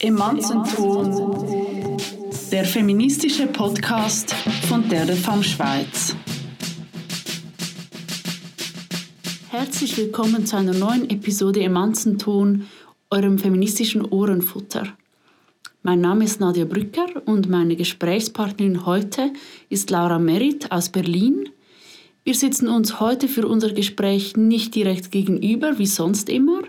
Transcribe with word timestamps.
Emanzenton, 0.00 1.96
der 2.50 2.64
feministische 2.64 3.46
Podcast 3.46 4.32
von 4.68 4.88
der 4.88 5.06
Femme 5.08 5.44
Schweiz. 5.44 6.16
Herzlich 9.50 9.96
willkommen 9.96 10.46
zu 10.46 10.56
einer 10.56 10.74
neuen 10.74 11.08
Episode 11.10 11.60
Emanzenton, 11.62 12.66
eurem 13.10 13.38
feministischen 13.38 14.04
Ohrenfutter. 14.04 14.96
Mein 15.82 16.00
Name 16.00 16.24
ist 16.24 16.40
Nadia 16.40 16.64
Brücker 16.64 17.06
und 17.26 17.48
meine 17.48 17.76
Gesprächspartnerin 17.76 18.86
heute 18.86 19.32
ist 19.68 19.90
Laura 19.90 20.18
Merit 20.18 20.72
aus 20.72 20.88
Berlin. 20.88 21.50
Wir 22.22 22.34
sitzen 22.34 22.68
uns 22.68 23.00
heute 23.00 23.28
für 23.28 23.48
unser 23.48 23.72
Gespräch 23.72 24.36
nicht 24.36 24.74
direkt 24.74 25.10
gegenüber, 25.10 25.78
wie 25.78 25.86
sonst 25.86 26.28
immer, 26.28 26.60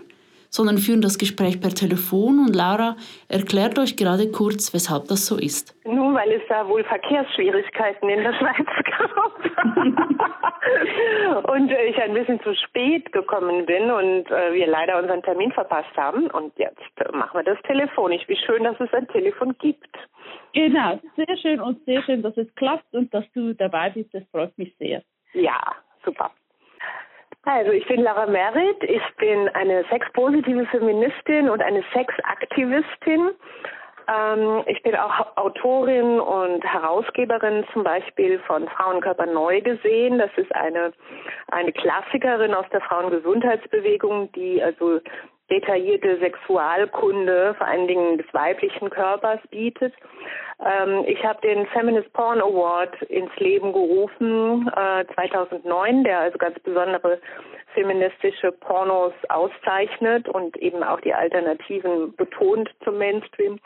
sondern 0.48 0.78
führen 0.78 1.02
das 1.02 1.18
Gespräch 1.18 1.60
per 1.60 1.74
Telefon 1.74 2.38
und 2.38 2.56
Laura 2.56 2.96
erklärt 3.28 3.78
euch 3.78 3.98
gerade 3.98 4.30
kurz, 4.30 4.72
weshalb 4.72 5.08
das 5.08 5.26
so 5.26 5.36
ist. 5.36 5.76
Nun, 5.84 6.14
weil 6.14 6.32
es 6.32 6.40
da 6.48 6.66
wohl 6.66 6.82
Verkehrsschwierigkeiten 6.84 8.08
in 8.08 8.22
der 8.22 8.32
Schweiz 8.32 8.66
gab. 8.96 9.44
und 11.50 11.70
äh, 11.70 11.84
ich 11.84 12.00
ein 12.00 12.14
bisschen 12.14 12.40
zu 12.40 12.54
spät 12.54 13.12
gekommen 13.12 13.66
bin 13.66 13.90
und 13.90 14.30
äh, 14.30 14.54
wir 14.54 14.66
leider 14.66 14.98
unseren 14.98 15.22
Termin 15.22 15.52
verpasst 15.52 15.94
haben. 15.98 16.30
Und 16.30 16.58
jetzt 16.58 16.80
äh, 16.96 17.14
machen 17.14 17.38
wir 17.38 17.44
das 17.44 17.60
telefonisch. 17.66 18.22
Wie 18.26 18.38
schön, 18.46 18.64
dass 18.64 18.80
es 18.80 18.90
ein 18.94 19.06
Telefon 19.08 19.54
gibt. 19.58 19.96
Genau, 20.54 20.98
sehr 21.16 21.36
schön 21.36 21.60
und 21.60 21.84
sehr 21.84 22.02
schön, 22.04 22.22
dass 22.22 22.38
es 22.38 22.54
klappt 22.54 22.94
und 22.94 23.12
dass 23.12 23.24
du 23.34 23.52
dabei 23.54 23.90
bist. 23.90 24.14
Das 24.14 24.22
freut 24.30 24.56
mich 24.56 24.74
sehr. 24.78 25.02
Ja, 25.32 25.60
super. 26.04 26.30
Also 27.44 27.72
ich 27.72 27.86
bin 27.88 28.02
Lara 28.02 28.26
Merritt, 28.26 28.84
ich 28.84 29.02
bin 29.16 29.48
eine 29.50 29.84
sexpositive 29.90 30.64
Feministin 30.66 31.50
und 31.50 31.60
eine 31.60 31.82
Sexaktivistin. 31.92 33.30
Ähm, 34.08 34.62
ich 34.66 34.80
bin 34.82 34.94
auch 34.94 35.36
Autorin 35.36 36.20
und 36.20 36.64
Herausgeberin 36.64 37.64
zum 37.72 37.82
Beispiel 37.82 38.38
von 38.40 38.68
Frauenkörper 38.68 39.26
neu 39.26 39.60
gesehen. 39.60 40.18
Das 40.18 40.30
ist 40.36 40.54
eine, 40.54 40.92
eine 41.50 41.72
Klassikerin 41.72 42.54
aus 42.54 42.66
der 42.72 42.80
Frauengesundheitsbewegung, 42.80 44.30
die 44.32 44.62
also 44.62 45.00
detaillierte 45.52 46.18
Sexualkunde, 46.18 47.54
vor 47.58 47.66
allen 47.66 47.86
Dingen 47.86 48.16
des 48.16 48.26
weiblichen 48.32 48.88
Körpers 48.88 49.40
bietet. 49.50 49.92
Ähm, 50.64 51.04
ich 51.06 51.22
habe 51.24 51.40
den 51.42 51.66
Feminist 51.66 52.10
Porn 52.14 52.40
Award 52.40 53.02
ins 53.02 53.34
Leben 53.36 53.72
gerufen 53.72 54.70
äh, 54.74 55.04
2009, 55.14 56.04
der 56.04 56.20
also 56.20 56.38
ganz 56.38 56.58
besondere 56.60 57.20
feministische 57.74 58.52
Pornos 58.52 59.12
auszeichnet 59.28 60.28
und 60.28 60.56
eben 60.58 60.82
auch 60.82 61.00
die 61.00 61.14
Alternativen 61.14 62.14
betont 62.16 62.70
zum 62.84 62.98
Mainstream. 62.98 63.58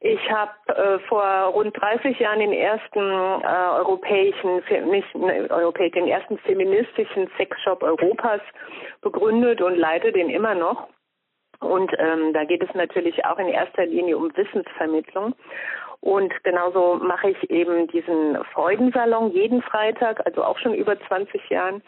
Ich 0.00 0.20
habe 0.30 0.52
äh, 0.68 0.98
vor 1.08 1.24
rund 1.54 1.78
30 1.80 2.18
Jahren 2.18 2.40
den 2.40 2.52
ersten 2.52 2.98
äh, 2.98 3.78
europäischen, 3.78 4.62
nicht, 4.90 5.14
ne, 5.14 5.46
europäisch, 5.50 5.92
den 5.92 6.08
ersten 6.08 6.38
feministischen 6.38 7.30
Sexshop 7.36 7.82
Europas 7.82 8.40
begründet 9.00 9.60
und 9.60 9.76
leite 9.76 10.12
den 10.12 10.28
immer 10.28 10.54
noch. 10.54 10.88
Und 11.62 11.92
ähm, 11.98 12.32
da 12.32 12.44
geht 12.44 12.62
es 12.62 12.74
natürlich 12.74 13.24
auch 13.24 13.38
in 13.38 13.48
erster 13.48 13.86
Linie 13.86 14.18
um 14.18 14.36
Wissensvermittlung. 14.36 15.34
Und 16.00 16.32
genauso 16.42 16.96
mache 16.96 17.30
ich 17.30 17.50
eben 17.50 17.86
diesen 17.86 18.36
Freudensalon 18.52 19.30
jeden 19.30 19.62
Freitag, 19.62 20.26
also 20.26 20.42
auch 20.42 20.58
schon 20.58 20.74
über 20.74 20.98
20 21.00 21.48
Jahren. 21.48 21.80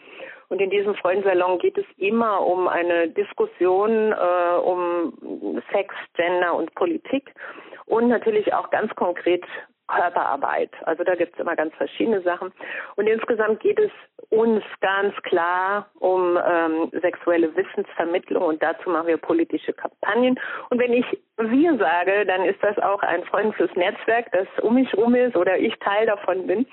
Und 0.47 0.61
in 0.61 0.69
diesem 0.69 0.95
Freudensalon 0.95 1.59
geht 1.59 1.77
es 1.77 1.85
immer 1.97 2.45
um 2.45 2.67
eine 2.67 3.09
Diskussion 3.09 4.13
äh, 4.13 4.57
um 4.57 5.61
Sex, 5.71 5.93
Gender 6.15 6.55
und 6.55 6.73
Politik 6.75 7.33
und 7.87 8.07
natürlich 8.07 8.53
auch 8.53 8.69
ganz 8.69 8.93
konkret 8.95 9.43
Körperarbeit. 9.87 10.71
Also 10.85 11.03
da 11.03 11.15
gibt 11.15 11.33
es 11.33 11.39
immer 11.39 11.55
ganz 11.55 11.73
verschiedene 11.75 12.21
Sachen. 12.21 12.51
Und 12.95 13.07
insgesamt 13.07 13.59
geht 13.59 13.79
es 13.79 13.91
uns 14.29 14.63
ganz 14.81 15.15
klar 15.23 15.87
um 15.99 16.37
ähm, 16.37 16.91
sexuelle 17.01 17.55
Wissensvermittlung 17.55 18.43
und 18.43 18.63
dazu 18.63 18.89
machen 18.89 19.07
wir 19.07 19.17
politische 19.17 19.73
Kampagnen. 19.73 20.39
Und 20.69 20.79
wenn 20.79 20.93
ich 20.93 21.05
wir 21.37 21.77
sage, 21.77 22.25
dann 22.25 22.45
ist 22.45 22.61
das 22.63 22.77
auch 22.79 23.01
ein 23.03 23.23
Freund 23.25 23.55
fürs 23.55 23.73
Netzwerk, 23.75 24.31
das 24.31 24.47
um 24.61 24.75
mich 24.75 24.93
rum 24.95 25.15
ist 25.15 25.35
oder 25.35 25.57
ich 25.57 25.77
Teil 25.79 26.05
davon 26.07 26.47
bin. 26.47 26.65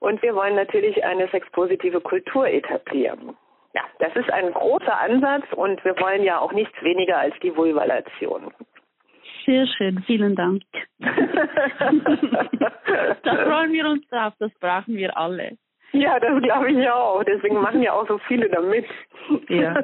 Und 0.00 0.22
wir 0.22 0.34
wollen 0.34 0.56
natürlich 0.56 1.02
eine 1.04 1.28
sexpositive 1.28 2.00
Kultur 2.00 2.48
etablieren. 2.48 3.36
Ja, 3.74 3.82
das 4.00 4.14
ist 4.16 4.30
ein 4.30 4.52
großer 4.52 5.00
Ansatz 5.00 5.44
und 5.54 5.82
wir 5.84 5.98
wollen 5.98 6.22
ja 6.22 6.38
auch 6.40 6.52
nichts 6.52 6.74
weniger 6.82 7.18
als 7.18 7.34
die 7.42 7.56
Vulvalation. 7.56 8.52
Sehr 9.44 9.66
schön, 9.66 10.02
vielen 10.06 10.34
Dank. 10.36 10.62
da 10.98 11.10
freuen 13.44 13.72
wir 13.72 13.86
uns 13.88 14.06
drauf, 14.08 14.34
das 14.38 14.52
brauchen 14.60 14.96
wir 14.96 15.16
alle. 15.16 15.56
Ja, 15.92 16.18
das 16.18 16.42
glaube 16.42 16.70
ich 16.72 16.88
auch. 16.88 17.22
Deswegen 17.24 17.60
machen 17.60 17.82
ja 17.82 17.92
auch 17.92 18.08
so 18.08 18.18
viele 18.26 18.48
damit. 18.48 18.86
Ja. 19.48 19.74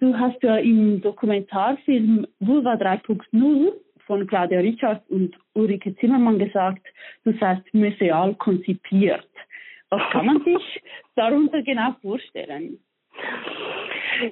du 0.00 0.18
hast 0.18 0.42
ja 0.42 0.56
im 0.56 1.00
Dokumentarfilm 1.00 2.26
Vulva 2.40 2.74
3.0 2.74 3.72
von 4.06 4.26
Claudia 4.26 4.60
Richards 4.60 5.08
und 5.08 5.36
Ulrike 5.54 5.94
Zimmermann 5.96 6.38
gesagt, 6.38 6.86
du 7.24 7.32
seist 7.38 7.62
museal 7.72 8.34
konzipiert. 8.34 9.26
Was 9.90 10.02
kann 10.10 10.26
man 10.26 10.42
sich 10.44 10.82
darunter 11.14 11.62
genau 11.62 11.94
vorstellen? 12.02 12.78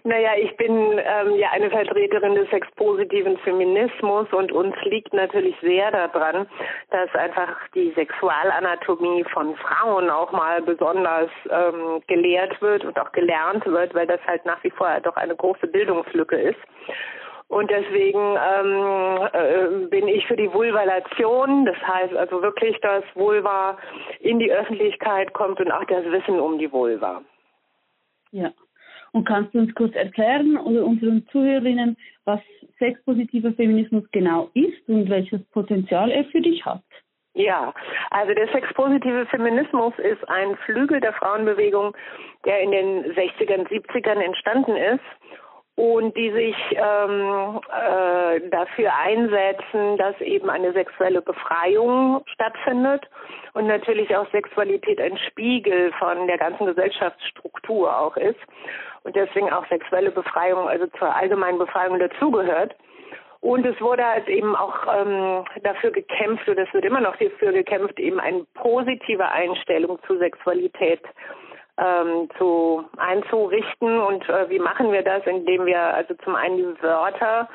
Naja, 0.05 0.31
ich 0.39 0.57
bin 0.57 0.73
ähm, 0.73 1.35
ja 1.37 1.51
eine 1.53 1.71
Vertreterin 1.71 2.35
des 2.35 2.49
sexpositiven 2.51 3.39
Feminismus 3.39 4.33
und 4.33 4.53
uns 4.53 4.75
liegt 4.85 5.13
natürlich 5.13 5.57
sehr 5.61 5.91
daran, 5.91 6.47
dass 6.91 7.15
einfach 7.15 7.57
die 7.75 7.93
Sexualanatomie 7.93 9.25
von 9.33 9.55
Frauen 9.57 10.11
auch 10.11 10.33
mal 10.33 10.63
besonders 10.63 11.31
ähm, 11.51 12.03
gelehrt 12.07 12.61
wird 12.61 12.85
und 12.85 12.99
auch 12.99 13.13
gelernt 13.13 13.67
wird, 13.67 13.95
weil 13.95 14.07
das 14.07 14.21
halt 14.27 14.45
nach 14.45 14.63
wie 14.65 14.71
vor 14.71 14.89
doch 15.03 15.17
eine 15.17 15.37
große 15.37 15.67
Bildungslücke 15.67 16.37
ist. 16.37 16.61
Und 17.49 17.71
deswegen 17.71 18.19
ähm, 18.19 19.29
äh, 19.35 19.87
bin 19.89 20.09
ich 20.09 20.27
für 20.27 20.37
die 20.37 20.51
Vulvalation, 20.51 21.67
das 21.67 21.77
heißt 21.87 22.15
also 22.15 22.41
wirklich, 22.41 22.81
dass 22.81 23.05
Vulva 23.15 23.77
in 24.21 24.39
die 24.39 24.51
Öffentlichkeit 24.51 25.35
kommt 25.35 25.61
und 25.61 25.71
auch 25.71 25.85
das 25.85 26.05
Wissen 26.07 26.41
um 26.41 26.59
die 26.59 26.73
Vulva. 26.73 27.21
Ja. 28.31 28.51
Und 29.13 29.25
kannst 29.27 29.55
du 29.55 29.59
uns 29.59 29.75
kurz 29.75 29.95
erklären 29.95 30.57
oder 30.57 30.85
unseren 30.85 31.27
Zuhörerinnen, 31.29 31.97
was 32.25 32.41
sexpositiver 32.79 33.53
Feminismus 33.53 34.05
genau 34.11 34.51
ist 34.55 34.89
und 34.89 35.09
welches 35.11 35.43
Potenzial 35.51 36.11
er 36.11 36.25
für 36.27 36.41
dich 36.41 36.65
hat? 36.65 36.83
Ja, 37.35 37.73
also 38.11 38.35
der 38.35 38.49
sexpositive 38.49 39.27
Feminismus 39.27 39.95
ist 39.99 40.29
ein 40.29 40.57
Flügel 40.65 41.01
der 41.01 41.15
Frauenbewegung, 41.15 41.97
der 42.45 42.61
in 42.61 42.71
den 42.73 43.05
60ern, 43.15 43.67
70ern 43.69 44.21
entstanden 44.21 44.77
ist 44.77 45.01
und 45.75 46.15
die 46.17 46.31
sich 46.31 46.57
ähm, 46.73 47.61
äh, 47.71 48.49
dafür 48.51 48.93
einsetzen, 48.95 49.97
dass 49.97 50.21
eben 50.21 50.51
eine 50.51 50.73
sexuelle 50.73 51.23
Befreiung 51.23 52.23
stattfindet 52.27 53.09
und 53.55 53.67
natürlich 53.67 54.15
auch 54.15 54.31
Sexualität 54.31 55.01
ein 55.01 55.17
Spiegel 55.29 55.93
von 55.99 56.27
der 56.27 56.39
ganzen 56.39 56.67
Gesellschaftsstruktur 56.67 57.97
auch 57.97 58.17
ist 58.17 58.39
und 59.05 59.17
deswegen 59.17 59.51
auch 59.51 59.67
sexuelle 59.69 60.11
Befreiung, 60.11 60.69
also 60.69 60.87
zur 60.99 61.15
allgemeinen 61.15 61.59
Befreiung 61.59 61.99
dazugehört. 61.99 62.75
Und 63.41 63.67
es 63.67 63.81
wurde 63.81 64.07
halt 64.07 64.29
eben 64.29 64.55
auch 64.55 64.77
ähm, 64.95 65.45
dafür 65.65 65.91
gekämpft, 65.91 66.49
und 66.49 66.59
es 66.59 66.73
wird 66.73 66.85
immer 66.85 67.01
noch 67.01 67.17
dafür 67.17 67.53
gekämpft, 67.53 67.99
eben 67.99 68.21
eine 68.21 68.45
positive 68.55 69.29
Einstellung 69.29 69.99
zu 70.07 70.17
Sexualität 70.19 71.01
ähm, 71.79 72.29
zu 72.39 72.85
einzurichten. 72.97 74.01
Und 74.01 74.29
äh, 74.29 74.49
wie 74.49 74.59
machen 74.59 74.93
wir 74.93 75.03
das? 75.03 75.27
Indem 75.27 75.67
wir 75.67 75.81
also 75.81 76.15
zum 76.25 76.35
einen 76.35 76.57
die 76.57 76.83
Wörter 76.83 77.49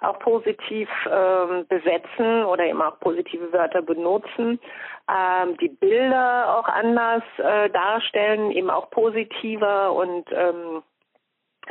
auch 0.00 0.18
positiv 0.18 0.88
ähm, 1.10 1.66
besetzen 1.68 2.44
oder 2.44 2.64
eben 2.64 2.82
auch 2.82 2.98
positive 3.00 3.52
Wörter 3.52 3.82
benutzen, 3.82 4.60
ähm, 5.08 5.56
die 5.58 5.68
Bilder 5.68 6.56
auch 6.56 6.68
anders 6.68 7.22
äh, 7.38 7.70
darstellen, 7.70 8.50
eben 8.52 8.70
auch 8.70 8.90
positiver 8.90 9.92
und 9.92 10.24
ähm, 10.32 10.82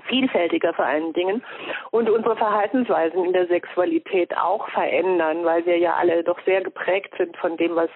vielfältiger 0.07 0.73
vor 0.73 0.85
allen 0.85 1.13
Dingen 1.13 1.43
und 1.91 2.09
unsere 2.09 2.35
Verhaltensweisen 2.35 3.25
in 3.25 3.33
der 3.33 3.47
Sexualität 3.47 4.35
auch 4.37 4.67
verändern, 4.69 5.43
weil 5.43 5.65
wir 5.65 5.77
ja 5.77 5.95
alle 5.95 6.23
doch 6.23 6.39
sehr 6.45 6.61
geprägt 6.61 7.13
sind 7.17 7.35
von 7.37 7.57
dem, 7.57 7.75
was 7.75 7.89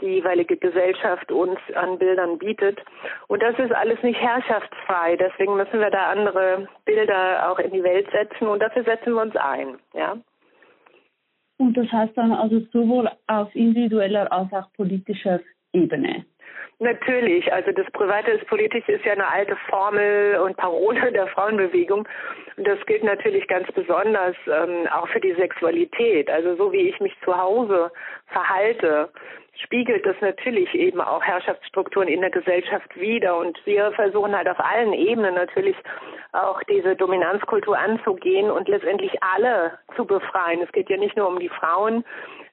die 0.00 0.06
jeweilige 0.06 0.56
Gesellschaft 0.56 1.30
uns 1.32 1.58
an 1.74 1.98
Bildern 1.98 2.38
bietet. 2.38 2.80
Und 3.26 3.42
das 3.42 3.58
ist 3.58 3.72
alles 3.72 4.02
nicht 4.02 4.20
herrschaftsfrei. 4.20 5.16
Deswegen 5.16 5.56
müssen 5.56 5.80
wir 5.80 5.90
da 5.90 6.10
andere 6.10 6.68
Bilder 6.84 7.50
auch 7.50 7.58
in 7.58 7.72
die 7.72 7.82
Welt 7.82 8.08
setzen 8.10 8.46
und 8.46 8.60
dafür 8.60 8.84
setzen 8.84 9.14
wir 9.14 9.22
uns 9.22 9.36
ein. 9.36 9.78
Ja. 9.94 10.16
Und 11.58 11.76
das 11.76 11.90
heißt 11.90 12.16
dann 12.16 12.32
also 12.32 12.60
sowohl 12.72 13.10
auf 13.26 13.54
individueller 13.54 14.30
als 14.32 14.52
auch 14.52 14.72
politischer 14.74 15.40
Ebene. 15.72 16.24
Natürlich, 16.80 17.52
also 17.52 17.72
das 17.72 17.90
Private 17.90 18.30
ist 18.30 18.46
politisch 18.46 18.88
ist 18.88 19.04
ja 19.04 19.12
eine 19.12 19.28
alte 19.28 19.56
Formel 19.68 20.38
und 20.38 20.56
Parole 20.56 21.10
der 21.10 21.26
Frauenbewegung. 21.26 22.06
Und 22.56 22.68
das 22.68 22.78
gilt 22.86 23.02
natürlich 23.02 23.48
ganz 23.48 23.66
besonders 23.72 24.36
ähm, 24.46 24.86
auch 24.92 25.08
für 25.08 25.18
die 25.18 25.34
Sexualität. 25.34 26.30
Also 26.30 26.54
so 26.54 26.72
wie 26.72 26.88
ich 26.88 27.00
mich 27.00 27.12
zu 27.24 27.36
Hause 27.36 27.90
verhalte, 28.28 29.08
spiegelt 29.64 30.06
das 30.06 30.14
natürlich 30.20 30.72
eben 30.72 31.00
auch 31.00 31.22
Herrschaftsstrukturen 31.24 32.06
in 32.06 32.20
der 32.20 32.30
Gesellschaft 32.30 32.96
wider. 32.96 33.36
Und 33.36 33.58
wir 33.66 33.90
versuchen 33.92 34.36
halt 34.36 34.48
auf 34.48 34.60
allen 34.60 34.92
Ebenen 34.92 35.34
natürlich 35.34 35.76
auch 36.30 36.62
diese 36.64 36.94
Dominanzkultur 36.94 37.76
anzugehen 37.76 38.52
und 38.52 38.68
letztendlich 38.68 39.20
alle 39.20 39.78
zu 39.96 40.04
befreien. 40.04 40.62
Es 40.62 40.70
geht 40.70 40.88
ja 40.90 40.96
nicht 40.96 41.16
nur 41.16 41.26
um 41.26 41.40
die 41.40 41.48
Frauen, 41.48 42.04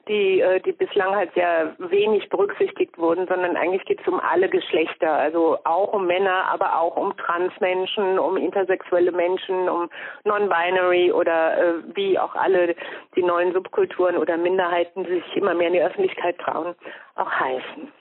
die, 0.08 0.42
äh, 0.42 0.60
die 0.62 0.72
bislang 0.72 1.16
halt 1.16 1.34
sehr 1.34 1.76
wenig 1.80 2.30
berücksichtigt 2.30 2.98
wurden, 2.98 3.28
sondern 3.28 3.56
eigentlich 3.56 3.86
geht 3.86 4.02
es 4.02 4.08
um 4.08 4.20
alle 4.20 4.50
Geschlechter, 4.50 5.12
also 5.12 5.58
auch 5.64 5.94
um 5.94 6.08
Männer, 6.08 6.46
aber 6.50 6.80
auch 6.80 6.96
um 6.96 7.16
Transmenschen, 7.18 8.20
um 8.20 8.38
intersexuelle 8.38 9.12
Menschen, 9.12 9.68
um 9.70 9.90
Non-Binary 10.24 11.12
oder 11.12 11.58
äh, 11.58 11.74
wie 11.96 12.20
auch 12.20 12.36
alle 12.36 12.76
die 13.16 13.24
neuen 13.24 13.54
Subkulturen 13.54 14.18
oder 14.18 14.38
Minderheiten, 14.38 15.04
die 15.04 15.14
sich 15.14 15.36
immer 15.36 15.54
mehr 15.54 15.68
in 15.68 15.74
die 15.74 15.82
Öffentlichkeit 15.82 16.38
trauen, 16.38 16.76
auch 17.16 17.32
heißen. 17.32 17.92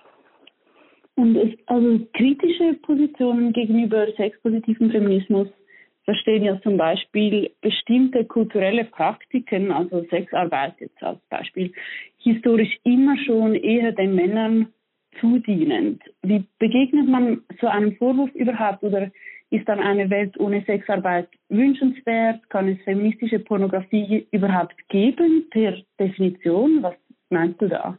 Und 1.16 1.36
es, 1.36 1.54
also 1.66 2.00
kritische 2.14 2.74
Positionen 2.82 3.52
gegenüber 3.52 4.06
sexpositiven 4.16 4.90
Feminismus 4.90 5.48
verstehen 6.04 6.44
ja 6.44 6.60
zum 6.62 6.76
Beispiel 6.76 7.50
bestimmte 7.60 8.24
kulturelle 8.24 8.84
Praktiken, 8.84 9.72
also 9.72 10.04
Sexarbeit 10.10 10.74
jetzt 10.80 11.02
als 11.02 11.20
Beispiel, 11.30 11.72
historisch 12.18 12.78
immer 12.84 13.16
schon 13.24 13.54
eher 13.54 13.92
den 13.92 14.14
Männern 14.14 14.68
zudienend. 15.20 16.02
Wie 16.22 16.44
begegnet 16.58 17.08
man 17.08 17.42
so 17.60 17.66
einem 17.66 17.96
Vorwurf 17.96 18.34
überhaupt 18.34 18.82
oder 18.82 19.10
ist 19.50 19.68
dann 19.68 19.78
eine 19.78 20.10
Welt 20.10 20.38
ohne 20.40 20.62
Sexarbeit 20.66 21.28
wünschenswert? 21.48 22.48
Kann 22.50 22.68
es 22.68 22.82
feministische 22.82 23.38
Pornografie 23.38 24.26
überhaupt 24.32 24.76
geben 24.88 25.46
per 25.50 25.76
Definition? 25.98 26.82
Was 26.82 26.94
meinst 27.30 27.60
du 27.62 27.68
da? 27.68 27.96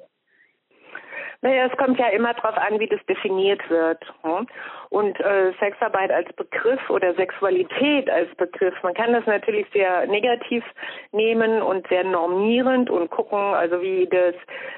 Naja, 1.45 1.68
es 1.71 1.77
kommt 1.77 2.00
ja 2.00 2.07
immer 2.07 2.33
darauf 2.33 2.57
an, 2.57 2.80
wie 2.80 2.88
das 2.88 3.06
definiert 3.06 3.69
wird. 3.69 4.03
Hm? 4.24 4.47
Und 4.89 5.19
äh, 5.19 5.53
Sexarbeit 5.59 6.09
als 6.09 6.33
Begriff 6.33 6.89
oder 6.89 7.13
Sexualität 7.13 8.09
als 8.09 8.33
Begriff, 8.33 8.74
man 8.81 8.95
kann 8.95 9.13
das 9.13 9.27
natürlich 9.27 9.68
sehr 9.71 10.07
negativ 10.07 10.63
nehmen 11.12 11.62
und 11.62 11.88
sehr 11.88 12.03
normierend 12.03 12.89
und 12.89 13.12
gucken, 13.12 13.38
also 13.38 13.80
wie 13.80 14.07
das, 14.07 14.33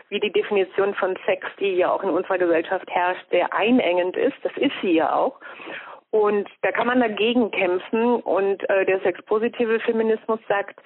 wie 0.10 0.20
die 0.20 0.34
Definition 0.34 0.94
von 0.96 1.18
Sex, 1.26 1.48
die 1.58 1.76
ja 1.76 1.90
auch 1.90 2.04
in 2.04 2.10
unserer 2.10 2.38
Gesellschaft 2.38 2.92
herrscht, 2.92 3.24
sehr 3.32 3.54
einengend 3.54 4.18
ist. 4.18 4.36
Das 4.44 4.52
ist 4.58 4.76
sie 4.82 4.96
ja 4.96 5.16
auch. 5.16 5.40
Und 6.12 6.50
da 6.64 6.74
kann 6.74 6.88
man 6.88 7.00
dagegen 7.00 7.50
kämpfen. 7.52 8.18
Und 8.18 8.70
äh, 8.70 8.86
der 8.86 9.00
sexpositive 9.04 9.80
Feminismus 9.80 10.42
sagt, 10.50 10.82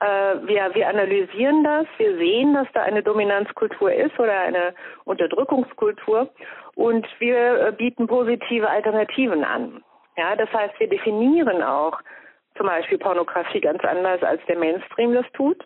wir, 0.00 0.74
wir 0.74 0.88
analysieren 0.88 1.64
das, 1.64 1.86
wir 1.98 2.16
sehen, 2.16 2.54
dass 2.54 2.66
da 2.74 2.82
eine 2.82 3.02
Dominanzkultur 3.02 3.92
ist 3.92 4.18
oder 4.18 4.38
eine 4.38 4.74
Unterdrückungskultur 5.04 6.30
und 6.74 7.06
wir 7.20 7.68
äh, 7.68 7.72
bieten 7.72 8.06
positive 8.06 8.68
Alternativen 8.68 9.44
an. 9.44 9.82
Ja, 10.16 10.36
das 10.36 10.52
heißt, 10.52 10.78
wir 10.78 10.88
definieren 10.88 11.62
auch 11.62 12.00
zum 12.56 12.66
Beispiel 12.66 12.98
Pornografie 12.98 13.60
ganz 13.60 13.82
anders, 13.84 14.22
als 14.22 14.40
der 14.46 14.56
Mainstream 14.56 15.12
das 15.12 15.26
tut. 15.32 15.60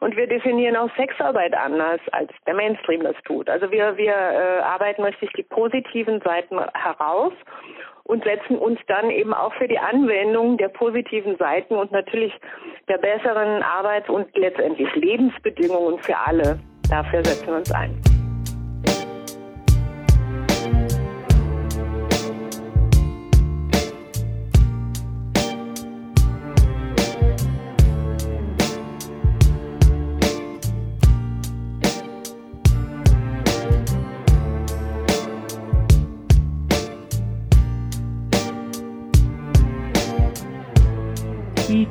Und 0.00 0.14
wir 0.16 0.26
definieren 0.26 0.76
auch 0.76 0.90
Sexarbeit 0.96 1.54
anders, 1.54 2.00
als 2.12 2.30
der 2.46 2.54
Mainstream 2.54 3.02
das 3.02 3.16
tut. 3.24 3.48
Also 3.48 3.70
wir, 3.70 3.96
wir 3.96 4.14
äh, 4.14 4.60
arbeiten 4.60 5.02
richtig 5.02 5.32
die 5.32 5.42
positiven 5.42 6.20
Seiten 6.20 6.58
heraus 6.74 7.32
und 8.04 8.24
setzen 8.24 8.58
uns 8.58 8.78
dann 8.86 9.10
eben 9.10 9.34
auch 9.34 9.52
für 9.54 9.68
die 9.68 9.78
Anwendung 9.78 10.56
der 10.58 10.68
positiven 10.68 11.36
Seiten 11.36 11.74
und 11.74 11.90
natürlich 11.90 12.32
der 12.88 12.98
besseren 12.98 13.62
Arbeits- 13.62 14.08
und 14.08 14.26
letztendlich 14.36 14.94
Lebensbedingungen 14.94 15.98
für 15.98 16.16
alle. 16.16 16.58
Dafür 16.90 17.24
setzen 17.24 17.48
wir 17.48 17.56
uns 17.56 17.72
ein. 17.72 18.13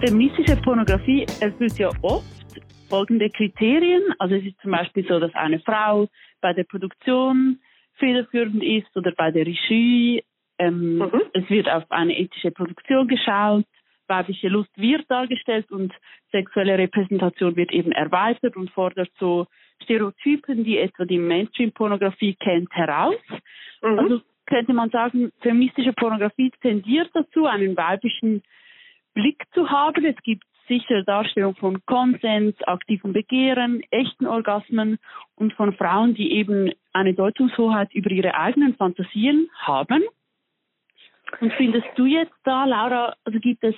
Feministische 0.06 0.58
Pornografie 0.58 1.26
erfüllt 1.40 1.78
ja 1.78 1.90
oft 2.02 2.26
folgende 2.90 3.30
Kriterien. 3.30 4.04
Also 4.20 4.36
es 4.36 4.46
ist 4.46 4.60
zum 4.62 4.72
Beispiel 4.72 5.06
so, 5.08 5.20
dass 5.20 5.34
eine 5.34 5.60
Frau 5.60 6.10
bei 6.42 6.52
der 6.52 6.66
Produktion 6.66 7.60
federführend 7.96 8.62
ist 8.64 8.96
oder 8.98 9.14
bei 9.14 9.32
der 9.32 9.46
Regie. 9.46 10.24
Ähm, 10.60 10.98
mhm. 10.98 11.22
Es 11.34 11.50
wird 11.50 11.70
auf 11.70 11.90
eine 11.90 12.18
ethische 12.18 12.52
Produktion 12.52 13.08
geschaut. 13.08 13.66
Weibliche 14.08 14.50
Lust 14.50 14.72
wird 14.76 15.10
dargestellt 15.10 15.72
und 15.72 15.94
sexuelle 16.34 16.78
Repräsentation 16.78 17.56
wird 17.56 17.72
eben 17.72 17.94
erweitert 17.94 18.58
und 18.58 18.72
fordert 18.72 19.10
so 19.20 19.48
Stereotypen, 19.84 20.66
die 20.66 20.78
etwa 20.80 21.06
die 21.06 21.18
Mainstream-Pornografie 21.18 22.36
kennt, 22.36 22.70
heraus. 22.74 23.16
Mhm. 23.82 24.00
Also 24.00 24.22
könnte 24.48 24.74
man 24.74 24.90
sagen, 24.90 25.32
feministische 25.40 25.94
Pornografie 25.94 26.52
tendiert 26.62 27.10
dazu, 27.14 27.46
einen 27.46 27.78
weiblichen 27.78 28.44
Blick 29.14 29.44
zu 29.54 29.70
haben. 29.70 30.06
Es 30.06 30.16
gibt 30.24 30.44
sicher 30.68 31.04
Darstellung 31.04 31.56
von 31.56 31.86
Konsens, 31.86 32.56
aktivem 32.64 33.14
Begehren, 33.14 33.84
echten 33.92 34.26
Orgasmen 34.26 34.98
und 35.36 35.54
von 35.54 35.74
Frauen, 35.74 36.14
die 36.14 36.32
eben 36.34 36.72
eine 36.94 37.14
Deutungshoheit 37.14 37.94
über 37.94 38.12
ihre 38.12 38.36
eigenen 38.36 38.76
Fantasien 38.76 39.50
haben. 39.60 40.04
Und 41.42 41.54
findest 41.54 41.88
du 41.96 42.06
jetzt 42.06 42.36
da, 42.44 42.66
Laura, 42.66 43.16
also 43.24 43.40
gibt 43.40 43.64
es 43.64 43.76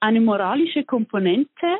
eine 0.00 0.20
moralische 0.20 0.84
Komponente? 0.84 1.78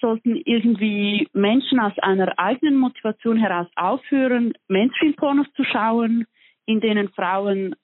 Sollten 0.00 0.36
irgendwie 0.44 1.28
Menschen 1.32 1.80
aus 1.80 1.98
einer 2.00 2.38
eigenen 2.38 2.76
Motivation 2.76 3.38
heraus 3.38 3.68
aufhören, 3.76 4.52
Mainstream-Pornos 4.68 5.46
zu 5.54 5.64
schauen, 5.64 6.26
in 6.66 6.80
denen 6.80 7.08
Frauen 7.10 7.74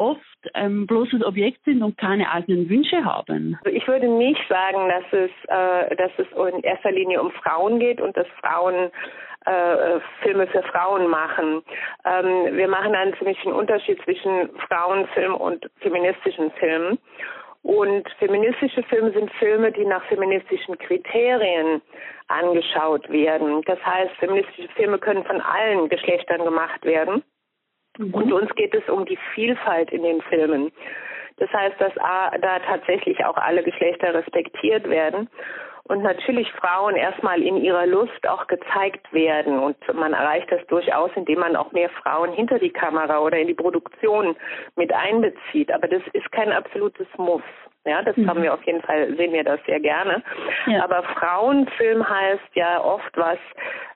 oft 0.00 0.50
ähm, 0.54 0.86
bloßes 0.86 1.24
Objekt 1.24 1.62
sind 1.64 1.82
und 1.82 1.98
keine 1.98 2.32
eigenen 2.32 2.68
Wünsche 2.70 3.04
haben. 3.04 3.58
Also 3.64 3.76
ich 3.76 3.86
würde 3.86 4.08
nicht 4.08 4.40
sagen, 4.48 4.88
dass 4.88 5.04
es, 5.12 5.30
äh, 5.48 5.96
dass 5.96 6.10
es 6.16 6.26
in 6.54 6.62
erster 6.62 6.90
Linie 6.90 7.20
um 7.22 7.30
Frauen 7.32 7.78
geht 7.78 8.00
und 8.00 8.16
dass 8.16 8.26
Frauen 8.40 8.90
äh, 9.44 10.00
Filme 10.22 10.46
für 10.46 10.62
Frauen 10.62 11.06
machen. 11.06 11.62
Ähm, 12.04 12.56
wir 12.56 12.68
machen 12.68 12.94
einen 12.94 13.14
ziemlichen 13.18 13.52
Unterschied 13.52 14.02
zwischen 14.04 14.48
Frauenfilm 14.68 15.34
und 15.34 15.70
feministischen 15.80 16.50
Filmen. 16.52 16.98
Und 17.62 18.08
feministische 18.18 18.82
Filme 18.84 19.12
sind 19.12 19.30
Filme, 19.32 19.70
die 19.70 19.84
nach 19.84 20.02
feministischen 20.04 20.78
Kriterien 20.78 21.82
angeschaut 22.28 23.06
werden. 23.10 23.60
Das 23.66 23.78
heißt, 23.84 24.12
feministische 24.18 24.68
Filme 24.76 24.98
können 24.98 25.24
von 25.24 25.42
allen 25.42 25.90
Geschlechtern 25.90 26.42
gemacht 26.42 26.82
werden. 26.86 27.22
Mhm. 27.98 28.14
Und 28.14 28.32
uns 28.32 28.54
geht 28.54 28.74
es 28.74 28.88
um 28.88 29.04
die 29.06 29.18
Vielfalt 29.34 29.90
in 29.92 30.02
den 30.02 30.20
Filmen. 30.22 30.72
Das 31.36 31.50
heißt, 31.52 31.80
dass 31.80 31.94
da 31.94 32.58
tatsächlich 32.60 33.24
auch 33.24 33.36
alle 33.36 33.62
Geschlechter 33.62 34.12
respektiert 34.12 34.88
werden 34.88 35.28
und 35.90 36.02
natürlich 36.02 36.52
Frauen 36.52 36.94
erstmal 36.94 37.42
in 37.42 37.56
ihrer 37.56 37.86
Lust 37.86 38.28
auch 38.28 38.46
gezeigt 38.46 39.12
werden. 39.12 39.58
Und 39.58 39.76
man 39.92 40.12
erreicht 40.12 40.52
das 40.52 40.64
durchaus, 40.68 41.10
indem 41.16 41.40
man 41.40 41.56
auch 41.56 41.72
mehr 41.72 41.88
Frauen 41.88 42.32
hinter 42.32 42.60
die 42.60 42.70
Kamera 42.70 43.18
oder 43.18 43.38
in 43.38 43.48
die 43.48 43.54
Produktion 43.54 44.36
mit 44.76 44.92
einbezieht. 44.92 45.72
Aber 45.72 45.88
das 45.88 46.02
ist 46.12 46.30
kein 46.30 46.52
absolutes 46.52 47.08
Muss. 47.16 47.42
Ja, 47.90 48.02
das 48.02 48.16
mhm. 48.16 48.28
haben 48.28 48.42
wir 48.44 48.54
auf 48.54 48.62
jeden 48.62 48.80
Fall, 48.82 49.16
sehen 49.16 49.32
wir 49.32 49.42
das 49.42 49.58
sehr 49.66 49.80
gerne. 49.80 50.22
Ja. 50.66 50.84
Aber 50.84 51.02
Frauenfilm 51.02 52.08
heißt 52.08 52.54
ja 52.54 52.80
oft 52.84 53.16
was, 53.16 53.38